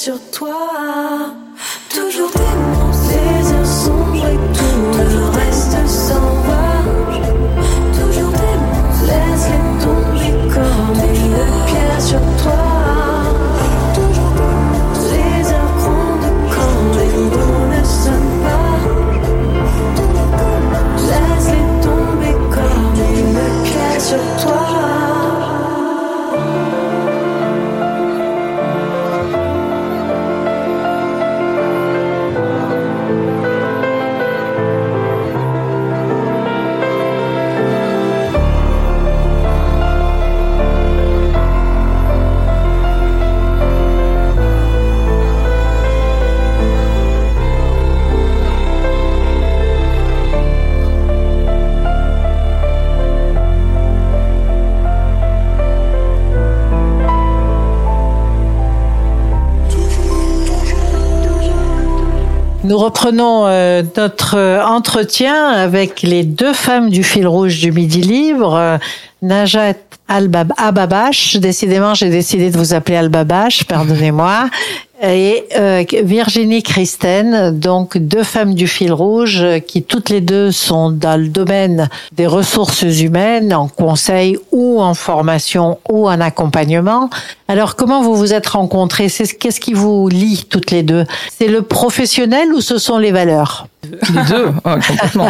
sur 0.00 0.18
toi. 0.30 0.99
Nous 62.70 62.78
reprenons 62.78 63.48
euh, 63.48 63.82
notre 63.96 64.62
entretien 64.64 65.48
avec 65.48 66.02
les 66.02 66.22
deux 66.22 66.52
femmes 66.52 66.88
du 66.88 67.02
fil 67.02 67.26
rouge 67.26 67.58
du 67.58 67.72
Midi 67.72 68.00
Libre, 68.00 68.54
euh, 68.54 68.78
Najat 69.22 69.74
Al-Ababash. 70.06 71.38
Décidément, 71.38 71.94
j'ai 71.94 72.10
décidé 72.10 72.48
de 72.48 72.56
vous 72.56 72.72
appeler 72.72 72.96
Al-Babash, 72.96 73.64
pardonnez-moi 73.64 74.50
et 75.02 75.46
euh, 75.56 75.84
Virginie 76.02 76.62
Christen, 76.62 77.58
donc 77.58 77.96
deux 77.96 78.22
femmes 78.22 78.54
du 78.54 78.66
fil 78.66 78.92
rouge 78.92 79.44
qui 79.66 79.82
toutes 79.82 80.10
les 80.10 80.20
deux 80.20 80.52
sont 80.52 80.90
dans 80.90 81.18
le 81.18 81.28
domaine 81.28 81.88
des 82.12 82.26
ressources 82.26 82.82
humaines, 82.82 83.54
en 83.54 83.68
conseil 83.68 84.38
ou 84.52 84.80
en 84.80 84.94
formation 84.94 85.78
ou 85.88 86.08
en 86.08 86.20
accompagnement. 86.20 87.08
Alors 87.48 87.76
comment 87.76 88.02
vous 88.02 88.14
vous 88.14 88.34
êtes 88.34 88.46
rencontrées? 88.46 89.08
Qu'est-ce 89.08 89.60
qui 89.60 89.72
vous 89.72 90.08
lie 90.08 90.44
toutes 90.48 90.70
les 90.70 90.82
deux? 90.82 91.06
C'est 91.36 91.48
le 91.48 91.62
professionnel 91.62 92.52
ou 92.52 92.60
ce 92.60 92.78
sont 92.78 92.98
les 92.98 93.12
valeurs? 93.12 93.68
Les 93.82 94.22
deux, 94.28 94.48
oh, 94.64 94.74
complètement. 94.86 95.28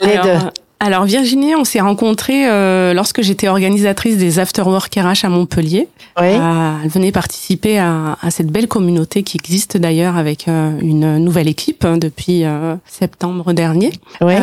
les 0.00 0.18
deux. 0.18 0.38
Alors 0.82 1.04
Virginie, 1.04 1.54
on 1.54 1.64
s'est 1.64 1.80
rencontrés 1.80 2.48
euh, 2.48 2.94
lorsque 2.94 3.20
j'étais 3.20 3.48
organisatrice 3.48 4.16
des 4.16 4.38
After 4.38 4.62
Work 4.62 4.94
RH 4.94 5.26
à 5.26 5.28
Montpellier. 5.28 5.88
Oui. 6.18 6.28
Euh, 6.28 6.72
elle 6.82 6.88
venait 6.88 7.12
participer 7.12 7.78
à, 7.78 8.16
à, 8.22 8.30
cette 8.30 8.46
belle 8.46 8.66
communauté 8.66 9.22
qui 9.22 9.36
existe 9.36 9.76
d'ailleurs 9.76 10.16
avec 10.16 10.48
euh, 10.48 10.72
une 10.80 11.18
nouvelle 11.18 11.48
équipe 11.48 11.84
hein, 11.84 11.98
depuis 11.98 12.44
euh, 12.44 12.76
septembre 12.86 13.52
dernier. 13.52 13.92
Oui. 14.22 14.34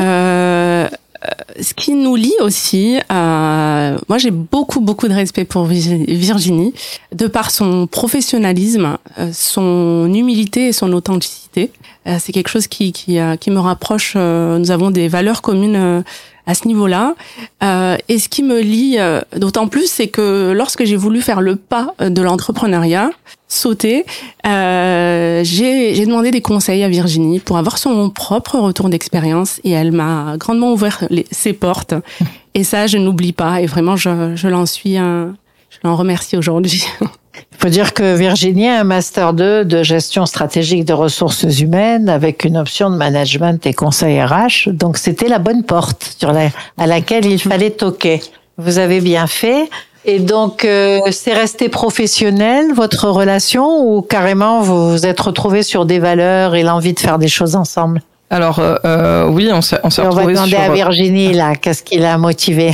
Ce 1.59 1.73
qui 1.73 1.93
nous 1.93 2.15
lie 2.15 2.35
aussi, 2.41 2.99
moi 3.09 4.17
j'ai 4.17 4.31
beaucoup 4.31 4.81
beaucoup 4.81 5.07
de 5.07 5.13
respect 5.13 5.45
pour 5.45 5.65
Virginie, 5.65 6.73
de 7.13 7.27
par 7.27 7.51
son 7.51 7.87
professionnalisme, 7.87 8.97
son 9.33 10.11
humilité 10.13 10.67
et 10.67 10.71
son 10.71 10.93
authenticité. 10.93 11.71
c'est 12.19 12.31
quelque 12.31 12.49
chose 12.49 12.67
qui 12.67 12.91
qui, 12.91 13.17
qui 13.39 13.51
me 13.51 13.59
rapproche. 13.59 14.15
nous 14.15 14.71
avons 14.71 14.91
des 14.91 15.07
valeurs 15.07 15.41
communes 15.41 16.03
à 16.47 16.55
ce 16.55 16.67
niveau-là. 16.67 17.13
Euh, 17.61 17.97
et 18.07 18.17
ce 18.17 18.29
qui 18.29 18.41
me 18.41 18.61
lie 18.61 18.95
euh, 18.97 19.21
d'autant 19.35 19.67
plus, 19.67 19.85
c'est 19.91 20.07
que 20.07 20.53
lorsque 20.55 20.85
j'ai 20.85 20.95
voulu 20.95 21.21
faire 21.21 21.41
le 21.41 21.57
pas 21.57 21.93
de 21.99 22.21
l'entrepreneuriat, 22.21 23.11
sauter, 23.49 24.05
euh, 24.47 25.43
j'ai 25.43 26.05
demandé 26.05 26.31
des 26.31 26.41
conseils 26.41 26.83
à 26.83 26.89
Virginie 26.89 27.39
pour 27.39 27.57
avoir 27.57 27.77
son 27.77 28.09
propre 28.09 28.57
retour 28.57 28.89
d'expérience 28.89 29.59
et 29.63 29.71
elle 29.71 29.91
m'a 29.91 30.35
grandement 30.37 30.73
ouvert 30.73 31.05
les, 31.09 31.27
ses 31.31 31.53
portes. 31.53 31.93
Et 32.53 32.63
ça, 32.63 32.87
je 32.87 32.97
n'oublie 32.97 33.33
pas 33.33 33.61
et 33.61 33.67
vraiment, 33.67 33.95
je, 33.95 34.35
je 34.35 34.47
l'en 34.47 34.65
suis 34.65 34.97
un, 34.97 35.35
je 35.69 35.77
l'en 35.83 35.95
remercie 35.95 36.35
aujourd'hui. 36.37 36.87
Il 37.53 37.57
faut 37.57 37.69
dire 37.69 37.93
que 37.93 38.15
Virginie 38.15 38.67
a 38.67 38.79
un 38.79 38.83
master 38.83 39.33
2 39.33 39.65
de 39.65 39.83
gestion 39.83 40.25
stratégique 40.25 40.85
de 40.85 40.93
ressources 40.93 41.43
humaines 41.59 42.09
avec 42.09 42.43
une 42.43 42.57
option 42.57 42.89
de 42.89 42.95
management 42.95 43.65
et 43.65 43.73
conseil 43.73 44.21
RH. 44.21 44.69
Donc 44.69 44.97
c'était 44.97 45.27
la 45.27 45.39
bonne 45.39 45.63
porte 45.63 46.15
sur 46.19 46.31
la, 46.31 46.49
à 46.77 46.87
laquelle 46.87 47.25
il 47.25 47.39
fallait 47.39 47.71
toquer. 47.71 48.21
Vous 48.57 48.77
avez 48.79 49.01
bien 49.01 49.27
fait. 49.27 49.69
Et 50.05 50.19
donc, 50.19 50.63
euh, 50.63 51.01
c'est 51.11 51.33
resté 51.33 51.67
professionnel, 51.67 52.73
votre 52.73 53.09
relation, 53.09 53.85
ou 53.85 54.01
carrément 54.01 54.61
vous 54.61 54.91
vous 54.91 55.05
êtes 55.05 55.19
retrouvés 55.19 55.63
sur 55.63 55.85
des 55.85 55.99
valeurs 55.99 56.55
et 56.55 56.63
l'envie 56.63 56.93
de 56.93 56.99
faire 56.99 57.19
des 57.19 57.27
choses 57.27 57.55
ensemble? 57.57 58.01
Alors 58.29 58.59
euh, 58.59 58.75
euh, 58.83 59.27
oui, 59.29 59.49
on 59.53 59.61
s'est 59.61 59.79
on 59.83 59.89
s'est 59.89 60.01
retrouvé 60.01 60.35
sur. 60.35 60.43
On 60.43 60.45
va 60.45 60.51
demander 60.51 60.71
à 60.71 60.73
Virginie 60.73 61.33
là, 61.33 61.55
qu'est-ce 61.55 61.81
qui 61.81 61.97
l'a 61.97 62.17
motivé. 62.17 62.71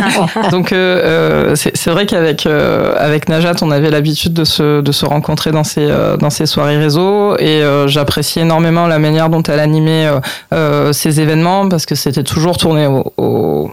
Donc 0.50 0.72
euh, 0.72 1.52
euh 1.52 1.54
c'est 1.56 1.90
vrai 1.90 2.06
qu'avec 2.06 2.46
euh, 2.46 2.94
avec 2.98 3.28
Najat, 3.28 3.56
on 3.60 3.70
avait 3.70 3.90
l'habitude 3.90 4.32
de 4.32 4.44
se 4.44 4.80
de 4.80 4.92
se 4.92 5.04
rencontrer 5.04 5.50
dans 5.50 5.64
ces 5.64 5.86
dans 6.18 6.30
ces 6.30 6.46
soirées 6.46 6.78
réseau 6.78 7.36
et 7.38 7.62
j'appréciais 7.86 8.42
énormément 8.42 8.86
la 8.86 8.98
manière 8.98 9.28
dont 9.28 9.42
elle 9.42 9.60
animait 9.60 10.08
ces 10.92 11.20
événements 11.20 11.68
parce 11.68 11.84
que 11.84 11.94
c'était 11.94 12.24
toujours 12.24 12.56
tourné 12.56 12.86
au, 12.86 13.12
au 13.18 13.70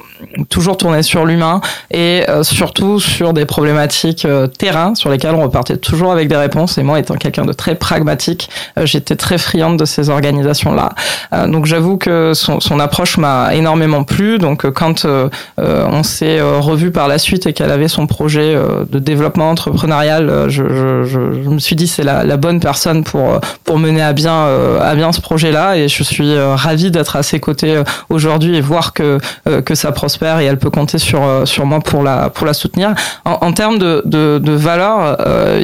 toujours 0.49 0.77
tourné 0.77 1.03
sur 1.03 1.25
l'humain 1.25 1.61
et 1.91 2.25
surtout 2.43 2.99
sur 2.99 3.33
des 3.33 3.45
problématiques 3.45 4.27
terrain 4.57 4.95
sur 4.95 5.09
lesquelles 5.09 5.35
on 5.35 5.43
repartait 5.43 5.77
toujours 5.77 6.11
avec 6.11 6.27
des 6.27 6.37
réponses. 6.37 6.77
Et 6.77 6.83
moi, 6.83 6.99
étant 6.99 7.15
quelqu'un 7.15 7.45
de 7.45 7.53
très 7.53 7.75
pragmatique, 7.75 8.49
j'étais 8.83 9.15
très 9.15 9.37
friande 9.37 9.77
de 9.77 9.85
ces 9.85 10.09
organisations 10.09 10.73
là. 10.73 10.93
Euh, 11.33 11.47
donc 11.47 11.65
j'avoue 11.65 11.97
que 11.97 12.33
son, 12.33 12.59
son 12.59 12.79
approche 12.79 13.17
m'a 13.17 13.53
énormément 13.55 14.03
plu. 14.03 14.37
Donc 14.37 14.65
euh, 14.65 14.71
quand 14.71 15.05
euh, 15.05 15.29
on 15.57 16.03
s'est 16.03 16.41
revu 16.41 16.91
par 16.91 17.07
la 17.07 17.17
suite 17.17 17.45
et 17.47 17.53
qu'elle 17.53 17.71
avait 17.71 17.87
son 17.87 18.07
projet 18.07 18.55
de 18.89 18.99
développement 18.99 19.49
entrepreneurial, 19.49 20.45
je, 20.47 20.63
je, 20.63 21.03
je, 21.03 21.43
je 21.43 21.49
me 21.49 21.59
suis 21.59 21.75
dit 21.75 21.87
c'est 21.87 22.03
la, 22.03 22.23
la, 22.23 22.37
bonne 22.37 22.59
personne 22.59 23.03
pour 23.03 23.39
pour 23.63 23.77
mener 23.77 24.01
à 24.01 24.13
bien 24.13 24.47
à 24.81 24.95
bien 24.95 25.11
ce 25.11 25.21
projet-là 25.21 25.77
et 25.77 25.87
je 25.87 26.03
suis 26.03 26.37
ravi 26.39 26.91
d'être 26.91 27.15
à 27.15 27.23
ses 27.23 27.39
côtés 27.39 27.81
aujourd'hui 28.09 28.55
et 28.55 28.61
voir 28.61 28.93
que 28.93 29.19
que 29.65 29.75
ça 29.75 29.91
prospère 29.91 30.20
et 30.21 30.45
elle 30.45 30.57
peut 30.57 30.69
compter 30.69 30.97
sur 30.97 31.21
sur 31.45 31.65
moi 31.65 31.79
pour 31.79 32.03
la 32.03 32.29
pour 32.29 32.45
la 32.45 32.53
soutenir. 32.53 32.93
En, 33.25 33.37
en 33.41 33.53
termes 33.53 33.77
de 33.77 34.01
de, 34.05 34.39
de 34.41 34.51
valeur, 34.51 35.17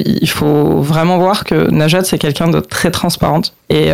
il 0.06 0.30
faut 0.30 0.82
vraiment 0.82 1.18
voir 1.18 1.44
que 1.44 1.70
Najat 1.72 2.04
c'est 2.04 2.18
quelqu'un 2.18 2.48
de 2.48 2.60
très 2.60 2.92
transparente 2.92 3.54
et 3.70 3.92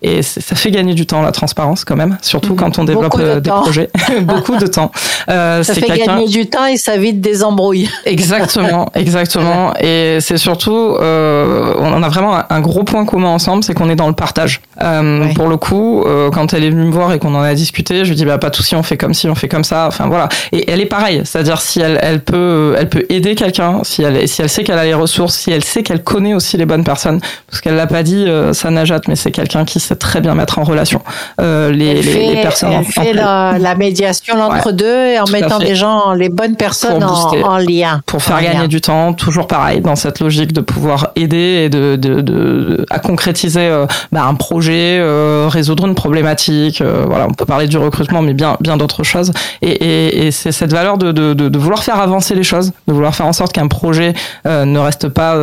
et 0.00 0.22
ça 0.22 0.54
fait 0.54 0.70
gagner 0.70 0.94
du 0.94 1.06
temps 1.06 1.22
la 1.22 1.32
transparence 1.32 1.84
quand 1.84 1.96
même, 1.96 2.18
surtout 2.22 2.54
quand 2.54 2.78
on 2.78 2.84
développe 2.84 3.16
euh, 3.18 3.40
des 3.40 3.50
projets. 3.50 3.90
Beaucoup 4.22 4.56
de 4.56 4.68
temps. 4.68 4.92
Euh, 5.28 5.64
ça 5.64 5.74
fait 5.74 5.88
gagner 5.88 6.28
du 6.28 6.48
temps 6.48 6.66
et 6.66 6.76
ça 6.76 6.96
vite 6.96 7.20
des 7.20 7.42
embrouilles. 7.42 7.90
exactement, 8.06 8.88
exactement. 8.94 9.74
Et 9.80 10.18
c'est 10.20 10.38
surtout, 10.38 10.96
euh, 11.00 11.74
on 11.78 12.00
a 12.00 12.08
vraiment 12.08 12.38
un 12.48 12.60
gros 12.60 12.84
point 12.84 13.04
commun 13.06 13.30
ensemble, 13.30 13.64
c'est 13.64 13.74
qu'on 13.74 13.90
est 13.90 13.96
dans 13.96 14.06
le 14.06 14.14
partage. 14.14 14.60
Euh, 14.80 15.26
Pour 15.34 15.48
le 15.48 15.56
coup, 15.56 16.04
euh, 16.06 16.30
quand 16.30 16.54
elle 16.54 16.62
est 16.62 16.70
venue 16.70 16.84
me 16.84 16.92
voir 16.92 17.12
et 17.12 17.18
qu'on 17.18 17.34
en 17.34 17.42
a 17.42 17.54
discuté, 17.54 18.04
je 18.04 18.10
lui 18.10 18.16
dis 18.16 18.24
bah 18.24 18.38
pas 18.38 18.50
tout 18.50 18.62
si 18.62 18.76
on 18.76 18.84
fait 18.84 18.96
comme 18.96 19.14
si 19.14 19.28
on 19.28 19.34
fait 19.34 19.48
comme 19.48 19.64
ça. 19.64 19.86
Enfin 19.88 20.06
voilà. 20.06 20.28
Et 20.52 20.70
elle 20.70 20.80
est 20.80 20.86
pareille, 20.86 21.22
c'est-à-dire 21.24 21.60
si 21.60 21.80
elle, 21.80 21.98
elle 22.02 22.20
peut, 22.20 22.76
elle 22.78 22.88
peut 22.88 23.04
aider 23.08 23.34
quelqu'un, 23.34 23.80
si 23.82 24.04
elle, 24.04 24.28
si 24.28 24.42
elle 24.42 24.48
sait 24.48 24.62
qu'elle 24.62 24.78
a 24.78 24.84
les 24.84 24.94
ressources, 24.94 25.34
si 25.34 25.50
elle 25.50 25.64
sait 25.64 25.82
qu'elle 25.82 26.04
connaît 26.04 26.34
aussi 26.34 26.56
les 26.56 26.66
bonnes 26.66 26.84
personnes, 26.84 27.20
parce 27.50 27.60
qu'elle 27.60 27.74
l'a 27.74 27.88
pas 27.88 28.04
dit, 28.04 28.26
ça 28.52 28.70
Najat, 28.70 29.00
mais 29.08 29.16
c'est 29.16 29.32
quelqu'un 29.32 29.64
qui 29.64 29.80
sait 29.80 29.96
très 29.96 30.20
bien 30.20 30.34
mettre 30.34 30.58
en 30.58 30.64
relation 30.64 31.00
euh, 31.40 31.72
les, 31.72 32.02
les, 32.02 32.42
personnes. 32.42 32.72
Elle 32.72 32.84
fait 32.84 33.12
la, 33.14 33.74
médiation 33.74 34.40
entre 34.40 34.72
deux 34.72 35.06
et 35.06 35.18
en 35.18 35.26
mettant 35.26 35.58
des 35.58 35.74
gens, 35.74 36.12
les 36.12 36.28
bonnes 36.28 36.56
personnes 36.56 37.02
en, 37.02 37.58
lien. 37.58 38.02
Pour 38.06 38.22
faire 38.22 38.42
gagner 38.42 38.68
du 38.68 38.80
temps, 38.80 39.12
toujours 39.14 39.46
pareil, 39.46 39.80
dans 39.80 39.96
cette 39.96 40.20
logique 40.20 40.52
de 40.52 40.60
pouvoir 40.60 41.08
aider 41.16 41.64
et 41.64 41.68
de, 41.68 41.96
de, 41.96 42.20
de 42.20 42.86
à 42.90 42.98
concrétiser 42.98 43.60
euh, 43.62 43.86
bah, 44.12 44.24
un 44.24 44.34
projet, 44.34 44.98
euh, 45.00 45.48
résoudre 45.50 45.86
une 45.86 45.94
problématique. 45.94 46.82
Voilà, 46.82 47.26
on 47.28 47.32
peut 47.32 47.46
parler 47.46 47.66
du 47.66 47.78
recrutement, 47.78 48.22
mais 48.22 48.34
bien 48.34 48.56
bien 48.60 48.76
d'autres 48.76 49.04
choses. 49.04 49.32
Et, 49.62 49.70
et, 49.70 50.26
et 50.26 50.30
c'est 50.30 50.52
cette 50.52 50.72
valeur 50.72 50.98
de, 50.98 51.12
de, 51.12 51.32
de, 51.32 51.58
vouloir 51.58 51.82
faire 51.82 52.00
avancer 52.00 52.34
les 52.34 52.42
choses, 52.42 52.72
de 52.86 52.92
vouloir 52.92 53.14
faire 53.14 53.26
en 53.26 53.32
sorte 53.32 53.52
qu'un 53.52 53.68
projet 53.68 54.12
ne 54.44 54.78
reste 54.78 55.08
pas 55.08 55.34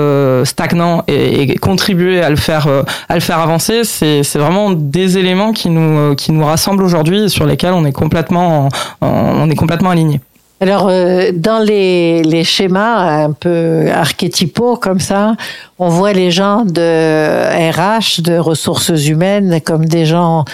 stagnant 0.46 1.04
et, 1.08 1.44
et, 1.44 1.56
contribuer 1.58 2.22
à 2.22 2.30
le 2.30 2.36
faire 2.36 2.68
à 3.10 3.16
le 3.16 3.22
faire 3.22 3.40
avancer. 3.40 3.55
C'est 3.60 4.22
vraiment 4.36 4.72
des 4.72 5.18
éléments 5.18 5.52
qui 5.52 5.70
nous 5.70 5.98
euh, 5.98 6.16
qui 6.16 6.32
nous 6.32 6.46
rassemblent 6.46 6.84
aujourd'hui 6.84 7.24
et 7.24 7.30
sur 7.30 7.46
lesquels 7.46 7.74
on 7.74 7.86
est 7.86 7.92
complètement 7.92 8.70
on 9.02 9.50
est 9.50 9.56
complètement 9.56 9.90
alignés. 9.92 10.22
Alors, 10.62 10.88
euh, 10.88 11.32
dans 11.34 11.60
les, 11.60 12.24
les 12.24 12.46
schémas 12.46 13.26
un 13.26 13.34
peu 13.34 13.92
archétypaux 13.92 14.78
comme 14.78 15.02
ça, 15.02 15.36
on 15.80 15.90
voit 15.90 16.14
les 16.14 16.32
gens 16.32 16.64
de 16.64 17.72
RH, 17.72 18.22
de 18.22 18.38
ressources 18.38 19.06
humaines, 19.06 19.60
comme 19.66 19.86
des 19.86 20.06
gens 20.06 20.46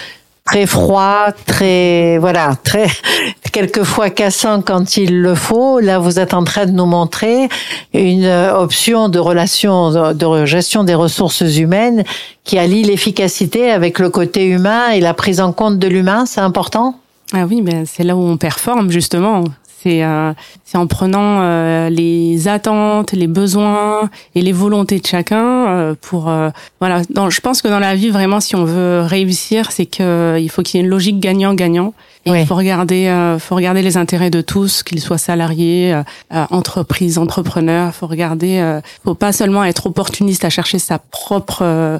très 0.51 0.65
froid, 0.65 1.27
très 1.45 2.17
voilà, 2.17 2.57
très 2.61 2.87
quelquefois 3.53 4.09
cassant 4.09 4.61
quand 4.61 4.97
il 4.97 5.21
le 5.21 5.33
faut. 5.33 5.79
Là, 5.79 5.97
vous 5.97 6.19
êtes 6.19 6.33
en 6.33 6.43
train 6.43 6.65
de 6.65 6.71
nous 6.71 6.85
montrer 6.85 7.47
une 7.93 8.27
option 8.27 9.07
de 9.07 9.17
relation 9.17 10.13
de 10.13 10.45
gestion 10.45 10.83
des 10.83 10.93
ressources 10.93 11.39
humaines 11.39 12.03
qui 12.43 12.57
allie 12.57 12.83
l'efficacité 12.83 13.71
avec 13.71 13.97
le 13.97 14.09
côté 14.09 14.43
humain 14.43 14.89
et 14.89 14.99
la 14.99 15.13
prise 15.13 15.39
en 15.39 15.53
compte 15.53 15.79
de 15.79 15.87
l'humain. 15.87 16.25
C'est 16.25 16.41
important? 16.41 16.95
Ah 17.31 17.45
oui, 17.49 17.61
mais 17.61 17.85
c'est 17.85 18.03
là 18.03 18.17
où 18.17 18.21
on 18.21 18.35
performe 18.35 18.91
justement. 18.91 19.45
C'est 19.83 20.03
euh, 20.03 20.33
en 20.73 20.87
prenant 20.87 21.41
euh, 21.41 21.89
les 21.89 22.47
attentes, 22.47 23.13
les 23.13 23.27
besoins 23.27 24.09
et 24.35 24.41
les 24.41 24.51
volontés 24.51 24.99
de 24.99 25.07
chacun 25.07 25.67
euh, 25.67 25.95
pour 25.99 26.29
euh, 26.29 26.49
voilà. 26.79 27.01
Dans, 27.09 27.29
je 27.29 27.41
pense 27.41 27.61
que 27.61 27.67
dans 27.67 27.79
la 27.79 27.95
vie 27.95 28.09
vraiment, 28.09 28.39
si 28.39 28.55
on 28.55 28.63
veut 28.63 29.01
réussir, 29.01 29.71
c'est 29.71 29.85
que 29.85 30.37
il 30.39 30.49
faut 30.49 30.61
qu'il 30.61 30.79
y 30.79 30.81
ait 30.81 30.85
une 30.85 30.91
logique 30.91 31.19
gagnant-gagnant. 31.19 31.93
Il 32.27 32.45
faut 32.45 32.55
regarder, 32.55 33.11
faut 33.39 33.55
regarder 33.55 33.81
les 33.81 33.97
intérêts 33.97 34.29
de 34.29 34.41
tous, 34.41 34.83
qu'ils 34.83 34.99
soient 34.99 35.17
salariés, 35.17 35.99
entreprises, 36.29 37.17
entrepreneurs. 37.17 37.95
Faut 37.95 38.05
regarder, 38.05 38.79
faut 39.03 39.15
pas 39.15 39.33
seulement 39.33 39.63
être 39.63 39.87
opportuniste 39.87 40.45
à 40.45 40.51
chercher 40.51 40.77
sa 40.77 40.99
propre, 40.99 41.99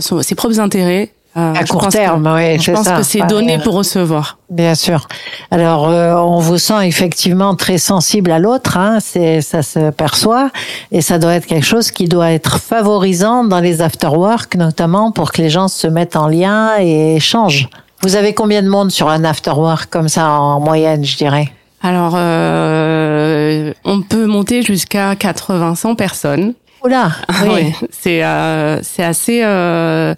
ses 0.00 0.34
propres 0.34 0.58
intérêts, 0.58 1.12
euh, 1.36 1.54
à 1.54 1.64
court 1.64 1.88
terme, 1.88 2.30
oui, 2.34 2.58
Je 2.58 2.72
pense 2.72 2.88
que 2.88 3.02
c'est 3.02 3.26
donné 3.26 3.58
pour 3.58 3.74
recevoir. 3.74 4.38
Bien 4.50 4.74
sûr. 4.74 5.08
Alors, 5.50 5.88
euh, 5.88 6.14
on 6.14 6.40
vous 6.40 6.58
sent 6.58 6.86
effectivement 6.86 7.54
très 7.54 7.78
sensible 7.78 8.30
à 8.30 8.38
l'autre, 8.38 8.76
hein, 8.76 8.98
c'est 9.00 9.40
ça 9.40 9.62
se 9.62 9.90
perçoit, 9.90 10.50
et 10.90 11.00
ça 11.00 11.18
doit 11.18 11.32
être 11.32 11.46
quelque 11.46 11.64
chose 11.64 11.90
qui 11.90 12.06
doit 12.06 12.32
être 12.32 12.58
favorisant 12.58 13.44
dans 13.44 13.60
les 13.60 13.80
after-work, 13.80 14.56
notamment 14.56 15.10
pour 15.10 15.32
que 15.32 15.40
les 15.40 15.48
gens 15.48 15.68
se 15.68 15.86
mettent 15.86 16.16
en 16.16 16.28
lien 16.28 16.72
et 16.78 17.16
échangent. 17.16 17.70
Vous 18.02 18.16
avez 18.16 18.34
combien 18.34 18.62
de 18.62 18.68
monde 18.68 18.90
sur 18.90 19.08
un 19.08 19.24
after-work 19.24 19.88
comme 19.88 20.08
ça 20.08 20.28
en 20.28 20.60
moyenne, 20.60 21.02
je 21.04 21.16
dirais? 21.16 21.50
Alors, 21.82 22.12
euh, 22.16 23.72
on 23.84 24.02
peut 24.02 24.26
monter 24.26 24.62
jusqu'à 24.62 25.14
80-100 25.14 25.96
personnes. 25.96 26.54
Oula, 26.84 27.12
oui. 27.46 27.72
c'est 27.90 28.24
euh, 28.24 28.80
c'est 28.82 29.04
assez. 29.04 29.42
Euh, 29.44 30.14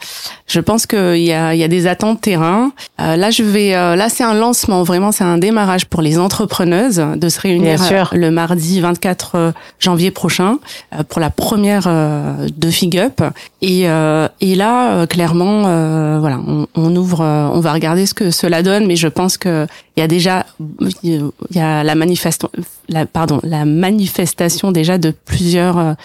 je 0.47 0.61
pense 0.61 0.87
qu'il 0.87 1.19
y 1.19 1.33
a 1.33 1.55
il 1.55 1.61
y 1.61 1.65
a 1.65 1.69
des 1.69 1.87
attentes 1.87 2.21
terrain. 2.21 2.73
Euh, 3.01 3.17
là, 3.17 3.31
je 3.31 3.43
vais. 3.43 3.75
Euh, 3.75 3.97
là, 3.97 4.09
c'est 4.09 4.25
un 4.25 4.35
lancement. 4.35 4.83
Vraiment, 4.83 5.13
c'est 5.13 5.25
un 5.25 5.39
démarrage 5.39 5.87
pour 5.87 6.01
les 6.01 6.19
entrepreneuses 6.19 7.05
de 7.17 7.29
se 7.29 7.41
réunir 7.41 7.81
euh, 7.83 8.05
le 8.13 8.31
mardi 8.31 8.81
24 8.81 9.53
janvier 9.79 10.11
prochain 10.11 10.59
pour 11.09 11.21
la 11.21 11.31
première 11.31 11.87
de 11.87 12.71
Fig 12.71 12.99
Up. 12.99 13.21
Et 13.61 13.83
et 14.41 14.55
là, 14.55 15.07
clairement, 15.07 16.19
voilà, 16.19 16.39
on, 16.47 16.67
on 16.75 16.97
ouvre. 16.97 17.21
on 17.21 17.61
va 17.61 17.73
regarder 17.73 18.07
ce 18.07 18.15
que 18.15 18.31
cela 18.31 18.63
donne, 18.63 18.87
mais 18.87 18.97
je 18.97 19.09
pense 19.09 19.37
que 19.37 19.67
il 19.97 20.01
y 20.01 20.03
a 20.03 20.09
déjà 20.09 20.47
il 21.03 21.31
y 21.53 21.61
a 21.61 21.85
la 21.85 21.95
manifestation 21.95 22.51
la 22.89 23.07
pardon 23.07 23.41
la 23.43 23.65
manifestation 23.65 24.73
déjà 24.73 24.99
de 24.99 25.11
plusieurs 25.11 25.97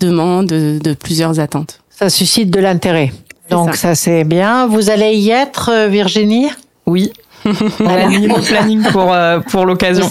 demandes, 0.00 0.46
de, 0.46 0.94
plusieurs 0.94 1.40
attentes. 1.40 1.80
Ça 1.90 2.10
suscite 2.10 2.50
de 2.50 2.60
l'intérêt. 2.60 3.12
Donc 3.50 3.76
ça, 3.76 3.94
c'est 3.94 4.24
bien. 4.24 4.66
Vous 4.66 4.90
allez 4.90 5.14
y 5.14 5.30
être, 5.30 5.70
euh, 5.72 5.88
Virginie? 5.88 6.48
Oui. 6.84 7.12
On 7.44 7.86
a 7.86 8.08
le 8.08 8.44
planning 8.44 8.82
pour, 8.90 9.12
euh, 9.12 9.38
pour 9.38 9.66
l'occasion. 9.66 10.08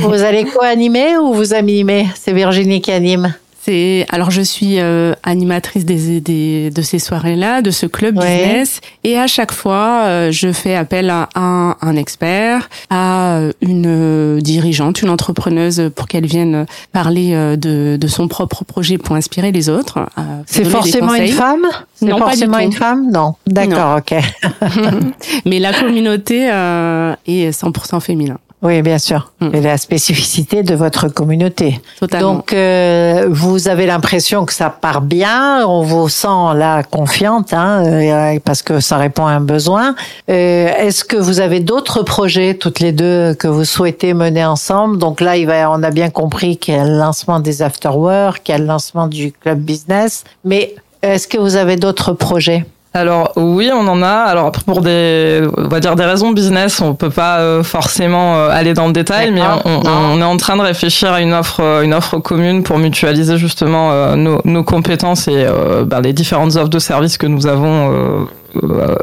Vous 0.00 0.22
allez 0.22 0.44
co-animer 0.44 1.18
ou 1.18 1.34
vous 1.34 1.52
animez? 1.52 2.06
C'est 2.14 2.32
Virginie 2.32 2.80
qui 2.80 2.90
anime 2.92 3.34
C'est 3.68 4.06
alors 4.08 4.30
je 4.30 4.40
suis 4.40 4.80
euh, 4.80 5.12
animatrice 5.24 5.84
des, 5.84 6.22
des, 6.22 6.70
de 6.70 6.80
ces 6.80 6.98
soirées-là, 6.98 7.60
de 7.60 7.70
ce 7.70 7.84
club 7.84 8.14
business, 8.14 8.80
et 9.04 9.18
à 9.18 9.26
chaque 9.26 9.52
fois 9.52 10.04
euh, 10.04 10.30
je 10.32 10.52
fais 10.52 10.74
appel 10.74 11.10
à 11.10 11.28
un, 11.34 11.76
un 11.82 11.96
expert, 11.96 12.70
à 12.88 13.40
une 13.60 14.38
dirigeante, 14.40 15.02
une 15.02 15.10
entrepreneuse 15.10 15.90
pour 15.94 16.08
qu'elle 16.08 16.24
vienne 16.24 16.64
parler 16.92 17.32
de, 17.58 17.98
de 18.00 18.06
son 18.06 18.26
propre 18.26 18.64
projet 18.64 18.96
pour 18.96 19.16
inspirer 19.16 19.52
les 19.52 19.68
autres. 19.68 19.98
C'est 20.46 20.64
forcément 20.64 21.14
une 21.14 21.28
femme? 21.28 21.66
C'est 21.94 22.08
forcément 22.08 22.60
une 22.60 22.72
femme? 22.72 23.10
Non, 23.12 23.34
d'accord, 23.46 23.98
ok. 23.98 24.14
Mais 25.44 25.58
la 25.58 25.74
communauté 25.74 26.44
est 26.46 27.50
100% 27.50 28.00
féminin. 28.00 28.38
Oui, 28.60 28.82
bien 28.82 28.98
sûr. 28.98 29.30
Mm. 29.40 29.54
Et 29.54 29.60
la 29.60 29.78
spécificité 29.78 30.62
de 30.64 30.74
votre 30.74 31.08
communauté. 31.08 31.80
Totalement. 32.00 32.34
Donc, 32.34 32.52
euh, 32.52 33.26
vous 33.30 33.68
avez 33.68 33.86
l'impression 33.86 34.44
que 34.44 34.52
ça 34.52 34.68
part 34.68 35.00
bien. 35.00 35.64
On 35.66 35.82
vous 35.82 36.08
sent 36.08 36.54
là 36.56 36.82
confiante, 36.82 37.52
hein, 37.52 37.84
euh, 37.86 38.38
parce 38.44 38.62
que 38.62 38.80
ça 38.80 38.96
répond 38.96 39.26
à 39.26 39.30
un 39.30 39.40
besoin. 39.40 39.94
Euh, 40.28 40.68
Est-ce 40.76 41.04
que 41.04 41.16
vous 41.16 41.38
avez 41.38 41.60
d'autres 41.60 42.02
projets, 42.02 42.54
toutes 42.54 42.80
les 42.80 42.92
deux, 42.92 43.34
que 43.34 43.46
vous 43.46 43.64
souhaitez 43.64 44.12
mener 44.12 44.44
ensemble? 44.44 44.98
Donc 44.98 45.20
là, 45.20 45.36
il 45.36 45.46
va, 45.46 45.70
on 45.70 45.82
a 45.84 45.90
bien 45.90 46.10
compris 46.10 46.56
qu'il 46.56 46.74
y 46.74 46.78
a 46.78 46.84
le 46.84 46.98
lancement 46.98 47.38
des 47.38 47.62
afterwork, 47.62 48.42
qu'il 48.42 48.54
y 48.54 48.56
a 48.56 48.58
le 48.58 48.66
lancement 48.66 49.06
du 49.06 49.30
club 49.30 49.60
business. 49.60 50.24
Mais 50.44 50.74
est-ce 51.02 51.28
que 51.28 51.38
vous 51.38 51.54
avez 51.54 51.76
d'autres 51.76 52.12
projets? 52.12 52.64
Alors 52.94 53.32
oui, 53.36 53.70
on 53.72 53.86
en 53.86 54.02
a. 54.02 54.08
Alors 54.08 54.50
pour 54.50 54.80
des, 54.80 55.42
on 55.56 55.68
va 55.68 55.80
dire 55.80 55.94
des 55.94 56.04
raisons 56.04 56.32
business, 56.32 56.80
on 56.80 56.94
peut 56.94 57.10
pas 57.10 57.38
euh, 57.38 57.62
forcément 57.62 58.36
euh, 58.36 58.48
aller 58.48 58.72
dans 58.72 58.86
le 58.86 58.92
détail, 58.92 59.30
mais 59.30 59.42
on, 59.64 60.20
est 60.20 60.24
en 60.24 60.36
train 60.36 60.56
de 60.56 60.62
réfléchir 60.62 61.12
à 61.12 61.20
une 61.20 61.34
offre, 61.34 61.60
euh, 61.60 61.82
une 61.82 61.92
offre 61.92 62.18
commune 62.18 62.62
pour 62.62 62.78
mutualiser 62.78 63.36
justement 63.36 64.16
nos, 64.16 64.40
nos, 64.44 64.64
compétences 64.64 65.28
et 65.28 65.46
ben, 65.86 66.00
les 66.00 66.12
différentes 66.12 66.56
offres 66.56 66.68
de 66.68 66.78
services 66.78 67.18
que 67.18 67.26
nous 67.26 67.46
avons 67.46 68.26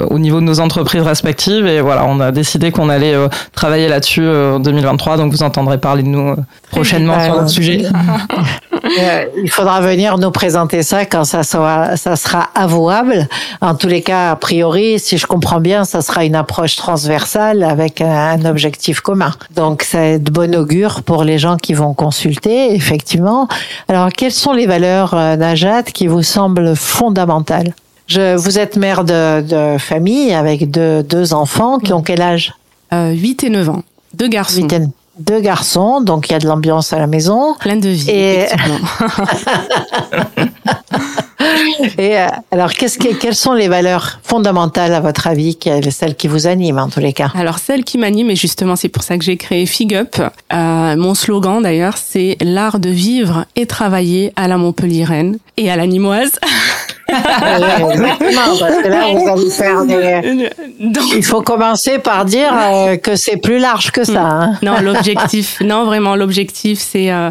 au 0.10 0.20
niveau 0.20 0.40
de 0.40 0.46
nos 0.46 0.60
entreprises 0.60 1.02
respectives. 1.02 1.68
Et 1.68 1.82
voilà, 1.82 2.06
on 2.06 2.20
a 2.20 2.32
décidé 2.32 2.72
qu'on 2.72 2.90
allait 2.90 3.14
euh, 3.14 3.28
travailler 3.54 3.88
là-dessus 3.88 4.28
en 4.28 4.60
2023. 4.60 5.18
Donc 5.18 5.32
vous 5.32 5.44
entendrez 5.44 5.78
parler 5.78 6.04
de 6.04 6.08
nous 6.08 6.30
euh, 6.30 6.36
prochainement 6.72 7.24
sur 7.24 7.42
le 7.42 7.48
sujet. 7.48 7.84
Il 9.44 9.50
faudra 9.50 9.82
venir 9.82 10.18
nous 10.18 10.32
présenter 10.32 10.84
ça 10.84 11.06
quand 11.06 11.24
ça 11.24 11.44
sera, 11.44 11.98
ça 11.98 12.16
sera 12.16 12.50
avouable. 12.56 13.28
En 13.62 13.76
tous 13.76 13.88
les 13.88 14.02
cas, 14.02 14.32
a 14.32 14.36
priori, 14.36 15.00
si 15.00 15.18
je 15.18 15.26
comprends 15.26 15.60
bien, 15.60 15.86
ça 15.86 16.02
sera 16.02 16.24
une 16.24 16.36
approche 16.36 16.76
transversale 16.76 17.64
avec 17.64 18.02
un, 18.02 18.46
objectif 18.46 19.00
commun. 19.00 19.32
Donc, 19.56 19.82
c'est 19.82 20.20
de 20.20 20.30
bon 20.30 20.56
augure 20.56 21.02
pour 21.04 21.24
les 21.24 21.40
gens 21.40 21.58
qui 21.58 21.74
vont 21.74 21.94
consulter, 21.94 22.76
effectivement. 22.76 23.48
Alors, 23.88 24.10
quelles 24.10 24.32
sont 24.32 24.54
les 24.54 24.68
valeurs, 24.68 25.16
Najat, 25.16 25.84
qui 25.84 26.08
vous 26.08 26.24
semblent 26.24 26.76
fondamentales? 26.76 27.74
Je, 28.08 28.36
vous 28.36 28.60
êtes 28.60 28.78
mère 28.78 29.04
de, 29.04 29.42
de 29.42 29.78
famille 29.78 30.34
avec 30.34 30.70
deux, 30.70 31.04
deux, 31.04 31.34
enfants 31.34 31.80
qui 31.80 31.94
ont 31.94 32.02
quel 32.02 32.22
âge? 32.22 32.54
Euh, 32.94 33.12
8 33.12 33.46
et 33.46 33.50
9 33.50 33.70
ans. 33.70 33.84
Deux 34.14 34.28
garçons. 34.28 34.68
deux 35.20 35.42
garçons, 35.42 36.02
donc 36.02 36.30
il 36.30 36.34
y 36.34 36.36
a 36.36 36.40
de 36.40 36.48
l'ambiance 36.48 36.94
à 36.94 37.00
la 37.00 37.08
maison. 37.08 37.56
Plein 37.60 37.78
de 37.78 37.90
vie. 37.90 38.10
Et, 38.10 38.46
et 41.98 42.20
euh, 42.20 42.28
alors, 42.52 42.74
qu'est-ce 42.74 42.98
que, 42.98 43.14
quelles 43.16 43.36
sont 43.36 43.54
les 43.54 43.68
valeurs 43.68 44.20
fondamentales 44.24 44.94
à 44.94 45.00
votre 45.00 45.28
avis, 45.28 45.58
celles 45.90 46.16
qui 46.16 46.28
vous 46.28 46.48
animent 46.48 46.80
en 46.80 46.90
tous 46.90 47.00
les 47.00 47.14
cas? 47.14 47.32
Alors, 47.36 47.60
celles 47.60 47.84
qui 47.84 47.98
m'animent, 47.98 48.32
et 48.32 48.36
justement, 48.36 48.76
c'est 48.76 48.90
pour 48.90 49.04
ça 49.04 49.18
que 49.18 49.24
j'ai 49.24 49.38
créé 49.38 49.66
Fig 49.66 49.96
Up. 49.96 50.16
Euh, 50.54 50.96
mon 50.96 51.16
slogan 51.16 51.62
d'ailleurs, 51.62 51.98
c'est 51.98 52.38
l'art 52.42 52.80
de 52.80 52.90
vivre 52.90 53.46
et 53.56 53.66
travailler 53.66 54.34
à 54.36 54.48
la 54.48 54.58
Montpellieraine 54.58 55.38
et 55.58 55.72
à 55.72 55.76
la 55.76 55.88
Nimoise. 55.88 56.40
Exactement, 57.08 58.58
parce 58.60 58.78
que 58.84 58.88
là, 58.88 59.06
vous 59.14 59.28
allez 59.28 59.50
faire 59.50 59.86
des... 59.86 60.50
Il 61.16 61.24
faut 61.24 61.42
commencer 61.42 62.00
par 62.00 62.26
dire 62.26 62.52
euh, 62.54 62.98
que 62.98 63.16
c'est 63.16 63.38
plus 63.38 63.60
large 63.60 63.92
que 63.92 64.04
ça. 64.04 64.22
Hein. 64.22 64.54
Non, 64.62 64.80
l'objectif, 64.82 65.60
non, 65.66 65.86
vraiment, 65.86 66.16
l'objectif, 66.16 66.80
c'est 66.80 67.12
euh, 67.12 67.30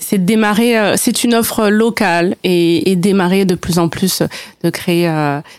c'est 0.00 0.18
de 0.18 0.24
démarrer, 0.24 0.78
euh, 0.78 0.94
c'est 0.96 1.24
une 1.24 1.34
offre 1.34 1.68
locale 1.68 2.36
et, 2.44 2.90
et, 2.90 2.96
démarrer 2.96 3.44
de 3.44 3.54
plus 3.54 3.78
en 3.78 3.88
plus, 3.88 4.22
de 4.62 4.70
créer, 4.70 5.10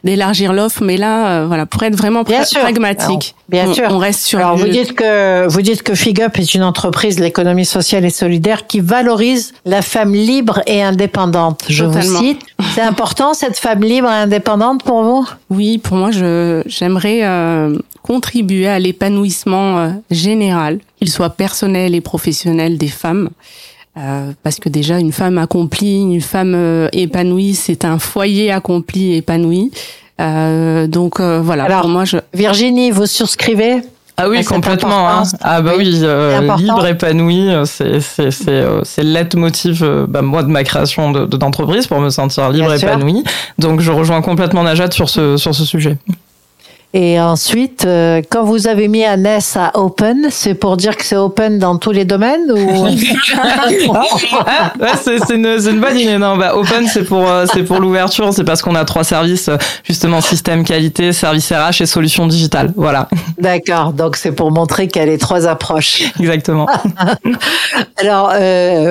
d'élargir 0.04 0.54
l'offre. 0.54 0.84
Mais 0.84 0.98
là, 0.98 1.46
voilà, 1.46 1.66
pour 1.66 1.84
être 1.84 1.96
vraiment 1.96 2.24
bien 2.24 2.44
pragmatique, 2.54 3.36
bien 3.50 3.74
sûr. 3.74 3.88
On 3.90 3.98
reste 3.98 4.22
sur. 4.22 4.40
Alors, 4.40 4.58
vous 4.58 4.68
dites 4.68 4.94
que 4.94 5.48
vous 5.48 5.62
dites 5.62 5.84
que 5.84 5.96
FigUp 5.96 6.38
est 6.40 6.56
une 6.56 6.64
entreprise 6.64 7.18
de 7.18 7.24
l'économie 7.24 7.66
sociale 7.66 8.06
et 8.06 8.10
solidaire 8.10 8.68
qui 8.68 8.80
valorise 8.80 9.54
la 9.66 9.82
femme 9.82 10.14
libre 10.14 10.62
et 10.68 10.82
indépendante. 10.82 11.64
Je 11.70 11.86
vous 11.86 12.02
cite. 12.02 12.42
C'est 12.74 12.82
important 12.82 13.34
cette 13.34 13.55
femme 13.58 13.82
libre 13.82 14.08
et 14.08 14.14
indépendante 14.14 14.84
pour 14.84 15.04
vous? 15.04 15.28
Oui, 15.50 15.78
pour 15.78 15.98
moi, 15.98 16.12
je 16.12 16.62
j'aimerais 16.66 17.20
euh, 17.24 17.78
contribuer 18.02 18.68
à 18.68 18.80
l'épanouissement 18.80 19.80
euh, 19.80 19.90
général, 20.12 20.80
qu'il 20.98 21.10
soit 21.10 21.32
personnel 21.32 21.96
et 21.96 22.02
professionnel 22.02 22.78
des 22.78 22.88
femmes. 22.88 23.30
Euh, 23.98 24.32
parce 24.44 24.60
que 24.60 24.68
déjà 24.68 25.00
une 25.00 25.14
femme 25.14 25.38
accomplie, 25.38 26.02
une 26.02 26.22
femme 26.22 26.90
épanouie, 26.92 27.54
c'est 27.56 27.86
un 27.86 27.98
foyer 27.98 28.52
accompli, 28.52 29.16
épanoui. 29.16 29.72
donc 30.20 31.22
voilà. 31.22 31.64
Alors, 31.64 31.82
pour 31.82 31.90
moi, 31.90 32.04
je... 32.06 32.18
Virginie, 32.34 32.92
vous 32.92 33.06
souscrivez? 33.06 33.82
Ah 34.18 34.30
oui, 34.30 34.44
complètement. 34.46 35.10
Hein. 35.10 35.24
Ah 35.42 35.62
bah 35.62 35.74
oui, 35.78 36.00
euh, 36.04 36.56
libre, 36.58 36.86
épanoui, 36.86 37.50
euh, 37.50 37.66
c'est 37.66 38.00
c'est 38.00 38.32
c'est 38.32 38.50
euh, 38.50 38.82
leitmotiv 38.98 39.86
bah, 40.08 40.22
moi 40.22 40.44
de 40.44 40.48
ma 40.48 40.64
création 40.64 41.12
de 41.12 41.26
d'entreprise 41.26 41.88
pour 41.88 42.00
me 42.00 42.10
sentir 42.10 42.50
libre, 42.50 42.74
épanoui. 42.74 43.24
Donc 43.60 43.82
je 43.82 43.92
rejoins 43.92 44.22
complètement 44.22 44.64
Najat 44.64 44.92
sur 44.92 45.10
ce 45.10 45.38
sur 45.38 45.54
ce 45.54 45.66
sujet. 45.66 45.98
Et 46.98 47.20
ensuite, 47.20 47.84
euh, 47.86 48.22
quand 48.30 48.46
vous 48.46 48.68
avez 48.68 48.88
mis 48.88 49.04
Annès 49.04 49.58
à 49.58 49.78
open, 49.78 50.28
c'est 50.30 50.54
pour 50.54 50.78
dire 50.78 50.96
que 50.96 51.04
c'est 51.04 51.18
open 51.18 51.60
dans 51.60 51.78
tous 51.78 51.92
les 51.92 52.06
domaines 52.06 52.50
ou 52.50 52.86
ah, 53.38 54.94
c'est, 55.04 55.18
une, 55.34 55.46
une, 55.46 55.82
bonne 55.82 56.00
idée. 56.00 56.18
Non, 56.18 56.38
bah, 56.38 56.56
open 56.56 56.88
c'est 56.88 57.04
pour 57.04 57.30
euh, 57.30 57.46
c'est 57.52 57.64
pour 57.64 57.82
l'ouverture, 57.82 58.34
c'est 58.34 58.46
parce 58.46 58.62
qu'on 58.62 58.76
a 58.76 58.86
trois 58.86 59.04
services 59.04 59.50
euh, 59.50 59.58
justement 59.84 60.22
système 60.22 60.64
qualité, 60.64 61.12
service 61.12 61.52
RH 61.52 61.82
et 61.82 61.86
solutions 61.86 62.28
digitales. 62.28 62.72
Voilà. 62.78 63.10
D'accord. 63.38 63.92
Donc 63.92 64.16
c'est 64.16 64.32
pour 64.32 64.52
montrer 64.52 64.88
qu'il 64.88 65.02
y 65.02 65.04
a 65.04 65.08
les 65.08 65.18
trois 65.18 65.48
approches. 65.48 66.02
Exactement. 66.22 66.68
Alors 67.98 68.32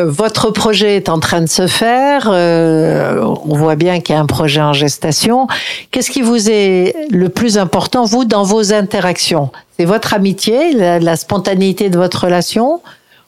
votre 0.09 0.50
projet 0.50 0.96
est 0.96 1.09
en 1.09 1.20
train 1.20 1.40
de 1.40 1.48
se 1.48 1.66
faire. 1.68 2.28
on 2.28 3.57
voit 3.57 3.76
bien 3.76 4.00
qu'il 4.00 4.14
y 4.14 4.18
a 4.18 4.20
un 4.20 4.26
projet 4.26 4.61
en 4.61 4.74
gestation. 4.74 5.46
Qu'est-ce 5.90 6.11
qui 6.11 6.20
vous 6.20 6.50
est 6.50 6.94
le 7.11 7.30
plus 7.30 7.57
important 7.57 7.93
vous, 8.02 8.24
dans 8.24 8.42
vos 8.42 8.72
interactions. 8.72 9.50
C'est 9.78 9.85
votre 9.85 10.14
amitié, 10.14 10.72
la, 10.72 11.16
spontanéité 11.16 11.88
de 11.88 11.96
votre 11.96 12.24
relation 12.24 12.80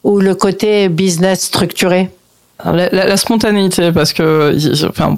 ou 0.02 0.18
le 0.18 0.34
côté 0.34 0.88
business 0.88 1.42
structuré? 1.42 2.10
La, 2.64 3.16
spontanéité, 3.16 3.92
parce 3.92 4.12
que 4.12 4.56
enfin, 4.88 5.16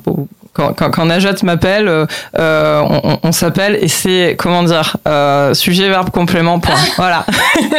quand, 0.52 0.72
quand, 0.74 0.90
quand 0.90 1.04
Najat 1.04 1.34
m'appelle, 1.42 1.88
euh, 1.88 2.06
euh 2.38 2.82
on, 2.82 3.18
on 3.22 3.32
s'appelle 3.32 3.78
et 3.80 3.88
c'est 3.88 4.36
comment 4.38 4.62
dire 4.62 4.96
euh, 5.06 5.54
sujet 5.54 5.88
verbe 5.88 6.10
complément 6.10 6.58
point. 6.58 6.74
Voilà. 6.96 7.24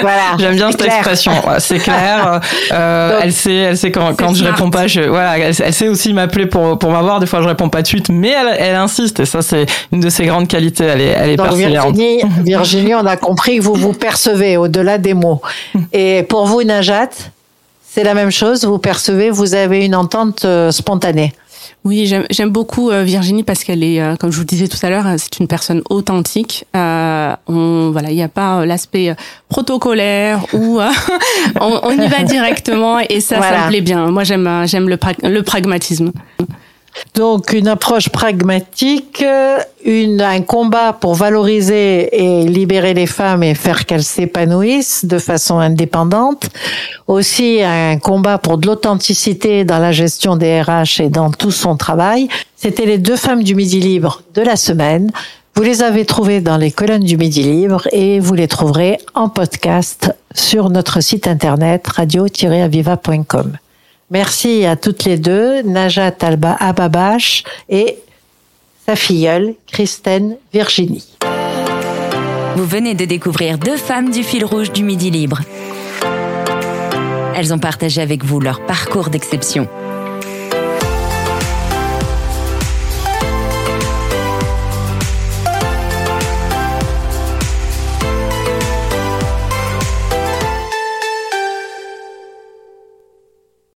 voilà 0.02 0.22
J'aime 0.40 0.56
bien 0.56 0.72
cette 0.72 0.86
expression. 0.86 1.34
c'est 1.60 1.80
clair. 1.80 2.40
Euh, 2.72 3.20
elle 3.24 3.34
sait, 3.34 3.56
elle 3.56 3.78
sait 3.78 3.92
quand, 3.92 4.16
quand 4.16 4.34
je 4.34 4.44
réponds 4.44 4.70
pas. 4.70 4.86
Je, 4.86 5.02
voilà, 5.02 5.38
elle, 5.38 5.54
sait 5.54 5.88
aussi 5.88 6.14
m'appeler 6.14 6.46
pour 6.46 6.78
pour 6.78 6.92
m'avoir. 6.92 7.20
Des 7.20 7.26
fois, 7.26 7.42
je 7.42 7.48
réponds 7.48 7.70
pas 7.70 7.82
de 7.82 7.88
suite, 7.88 8.10
mais 8.10 8.30
elle, 8.30 8.56
elle 8.60 8.76
insiste 8.76 9.20
et 9.20 9.26
ça, 9.26 9.42
c'est 9.42 9.66
une 9.92 10.00
de 10.00 10.10
ses 10.10 10.26
grandes 10.26 10.48
qualités. 10.48 10.84
Elle 10.84 11.02
est, 11.02 11.16
elle 11.18 11.30
est 11.32 11.36
Donc, 11.36 11.54
Virginie, 11.54 12.22
Virginie, 12.44 12.96
on 12.96 13.06
a 13.06 13.18
compris 13.18 13.58
que 13.58 13.64
vous 13.64 13.74
vous 13.74 13.94
percevez 13.94 14.58
au-delà 14.58 14.98
des 14.98 15.14
mots. 15.14 15.42
Et 15.94 16.24
pour 16.24 16.46
vous, 16.46 16.64
Najat, 16.64 17.10
c'est 17.88 18.04
la 18.04 18.14
même 18.14 18.32
chose? 18.32 18.66
Vous 18.66 18.78
percevez, 18.78 19.30
vous 19.30 19.56
avez 19.56 19.86
une 19.86 19.96
entente 19.96 20.46
spontanée? 20.72 21.34
Oui, 21.86 22.12
j'aime 22.30 22.50
beaucoup 22.50 22.92
euh, 22.92 23.04
Virginie 23.04 23.44
parce 23.44 23.64
qu'elle 23.64 23.84
est, 23.84 24.02
euh, 24.02 24.18
comme 24.18 24.32
je 24.32 24.38
vous 24.38 24.44
disais 24.44 24.68
tout 24.68 24.78
à 24.86 24.90
l'heure, 24.90 25.06
c'est 25.18 25.40
une 25.40 25.48
personne 25.48 25.82
authentique. 25.90 26.66
Euh, 26.76 27.34
on, 27.48 27.92
voilà, 27.92 28.12
il 28.12 28.16
n'y 28.16 28.22
a 28.22 28.28
pas 28.28 28.66
l'aspect 28.66 29.16
protocolaire 29.48 30.46
ou 30.54 30.80
on, 31.62 31.80
on, 31.84 31.92
y 31.92 32.08
va 32.08 32.24
directement 32.24 33.00
et 33.00 33.22
ça, 33.22 33.42
ça 33.42 33.66
me 33.66 33.70
plaît 33.70 33.82
bien. 33.82 34.12
Moi, 34.12 34.26
j'aime, 34.26 34.64
j'aime 34.66 34.90
le, 34.90 34.98
le 35.24 35.42
pragmatisme. 35.42 36.12
Donc 37.16 37.54
une 37.54 37.68
approche 37.68 38.10
pragmatique, 38.10 39.24
une, 39.84 40.22
un 40.22 40.42
combat 40.42 40.94
pour 40.94 41.16
valoriser 41.16 42.10
et 42.12 42.44
libérer 42.46 42.94
les 42.94 43.08
femmes 43.08 43.44
et 43.44 43.56
faire 43.56 43.86
qu'elles 43.86 44.04
s'épanouissent 44.04 45.06
de 45.06 45.20
façon 45.20 45.60
indépendante. 45.60 46.50
Aussi 47.08 47.62
un 47.64 47.98
combat 47.98 48.38
pour 48.38 48.58
de 48.58 48.68
l'authenticité 48.68 49.66
dans 49.66 49.80
la 49.80 49.92
gestion 49.92 50.36
des 50.36 50.62
RH 50.62 51.02
et 51.02 51.10
dans 51.10 51.32
tout 51.32 51.52
son 51.52 51.76
travail. 51.76 52.28
C'était 52.56 52.86
les 52.86 52.98
deux 52.98 53.16
femmes 53.16 53.44
du 53.44 53.56
Midi 53.56 53.80
Libre 53.80 54.22
de 54.34 54.42
la 54.42 54.56
semaine. 54.56 55.12
Vous 55.56 55.64
les 55.64 55.82
avez 55.82 56.06
trouvées 56.06 56.40
dans 56.40 56.58
les 56.58 56.72
colonnes 56.72 57.04
du 57.04 57.18
Midi 57.18 57.44
Libre 57.44 57.88
et 57.92 58.20
vous 58.20 58.34
les 58.34 58.48
trouverez 58.48 58.98
en 59.14 59.28
podcast 59.28 60.14
sur 60.34 60.70
notre 60.70 61.02
site 61.02 61.28
internet 61.28 61.86
radio-aviva.com. 61.88 63.58
Merci 64.12 64.66
à 64.66 64.76
toutes 64.76 65.04
les 65.04 65.18
deux, 65.18 65.62
Najat 65.62 66.16
Alba 66.22 66.58
Ababash 66.60 67.44
et 67.70 68.00
sa 68.86 68.96
filleule, 68.96 69.54
Christine 69.72 70.38
Virginie. 70.52 71.08
Vous 72.56 72.66
venez 72.66 72.96
de 72.96 73.06
découvrir 73.06 73.60
deux 73.60 73.78
femmes 73.78 74.10
du 74.10 74.24
fil 74.24 74.44
rouge 74.44 74.72
du 74.72 74.84
Midi 74.84 75.12
Libre. 75.12 75.42
Elles 77.36 77.54
ont 77.54 77.60
partagé 77.60 78.02
avec 78.02 78.26
vous 78.26 78.40
leur 78.40 78.66
parcours 78.66 79.10
d'exception. 79.10 79.68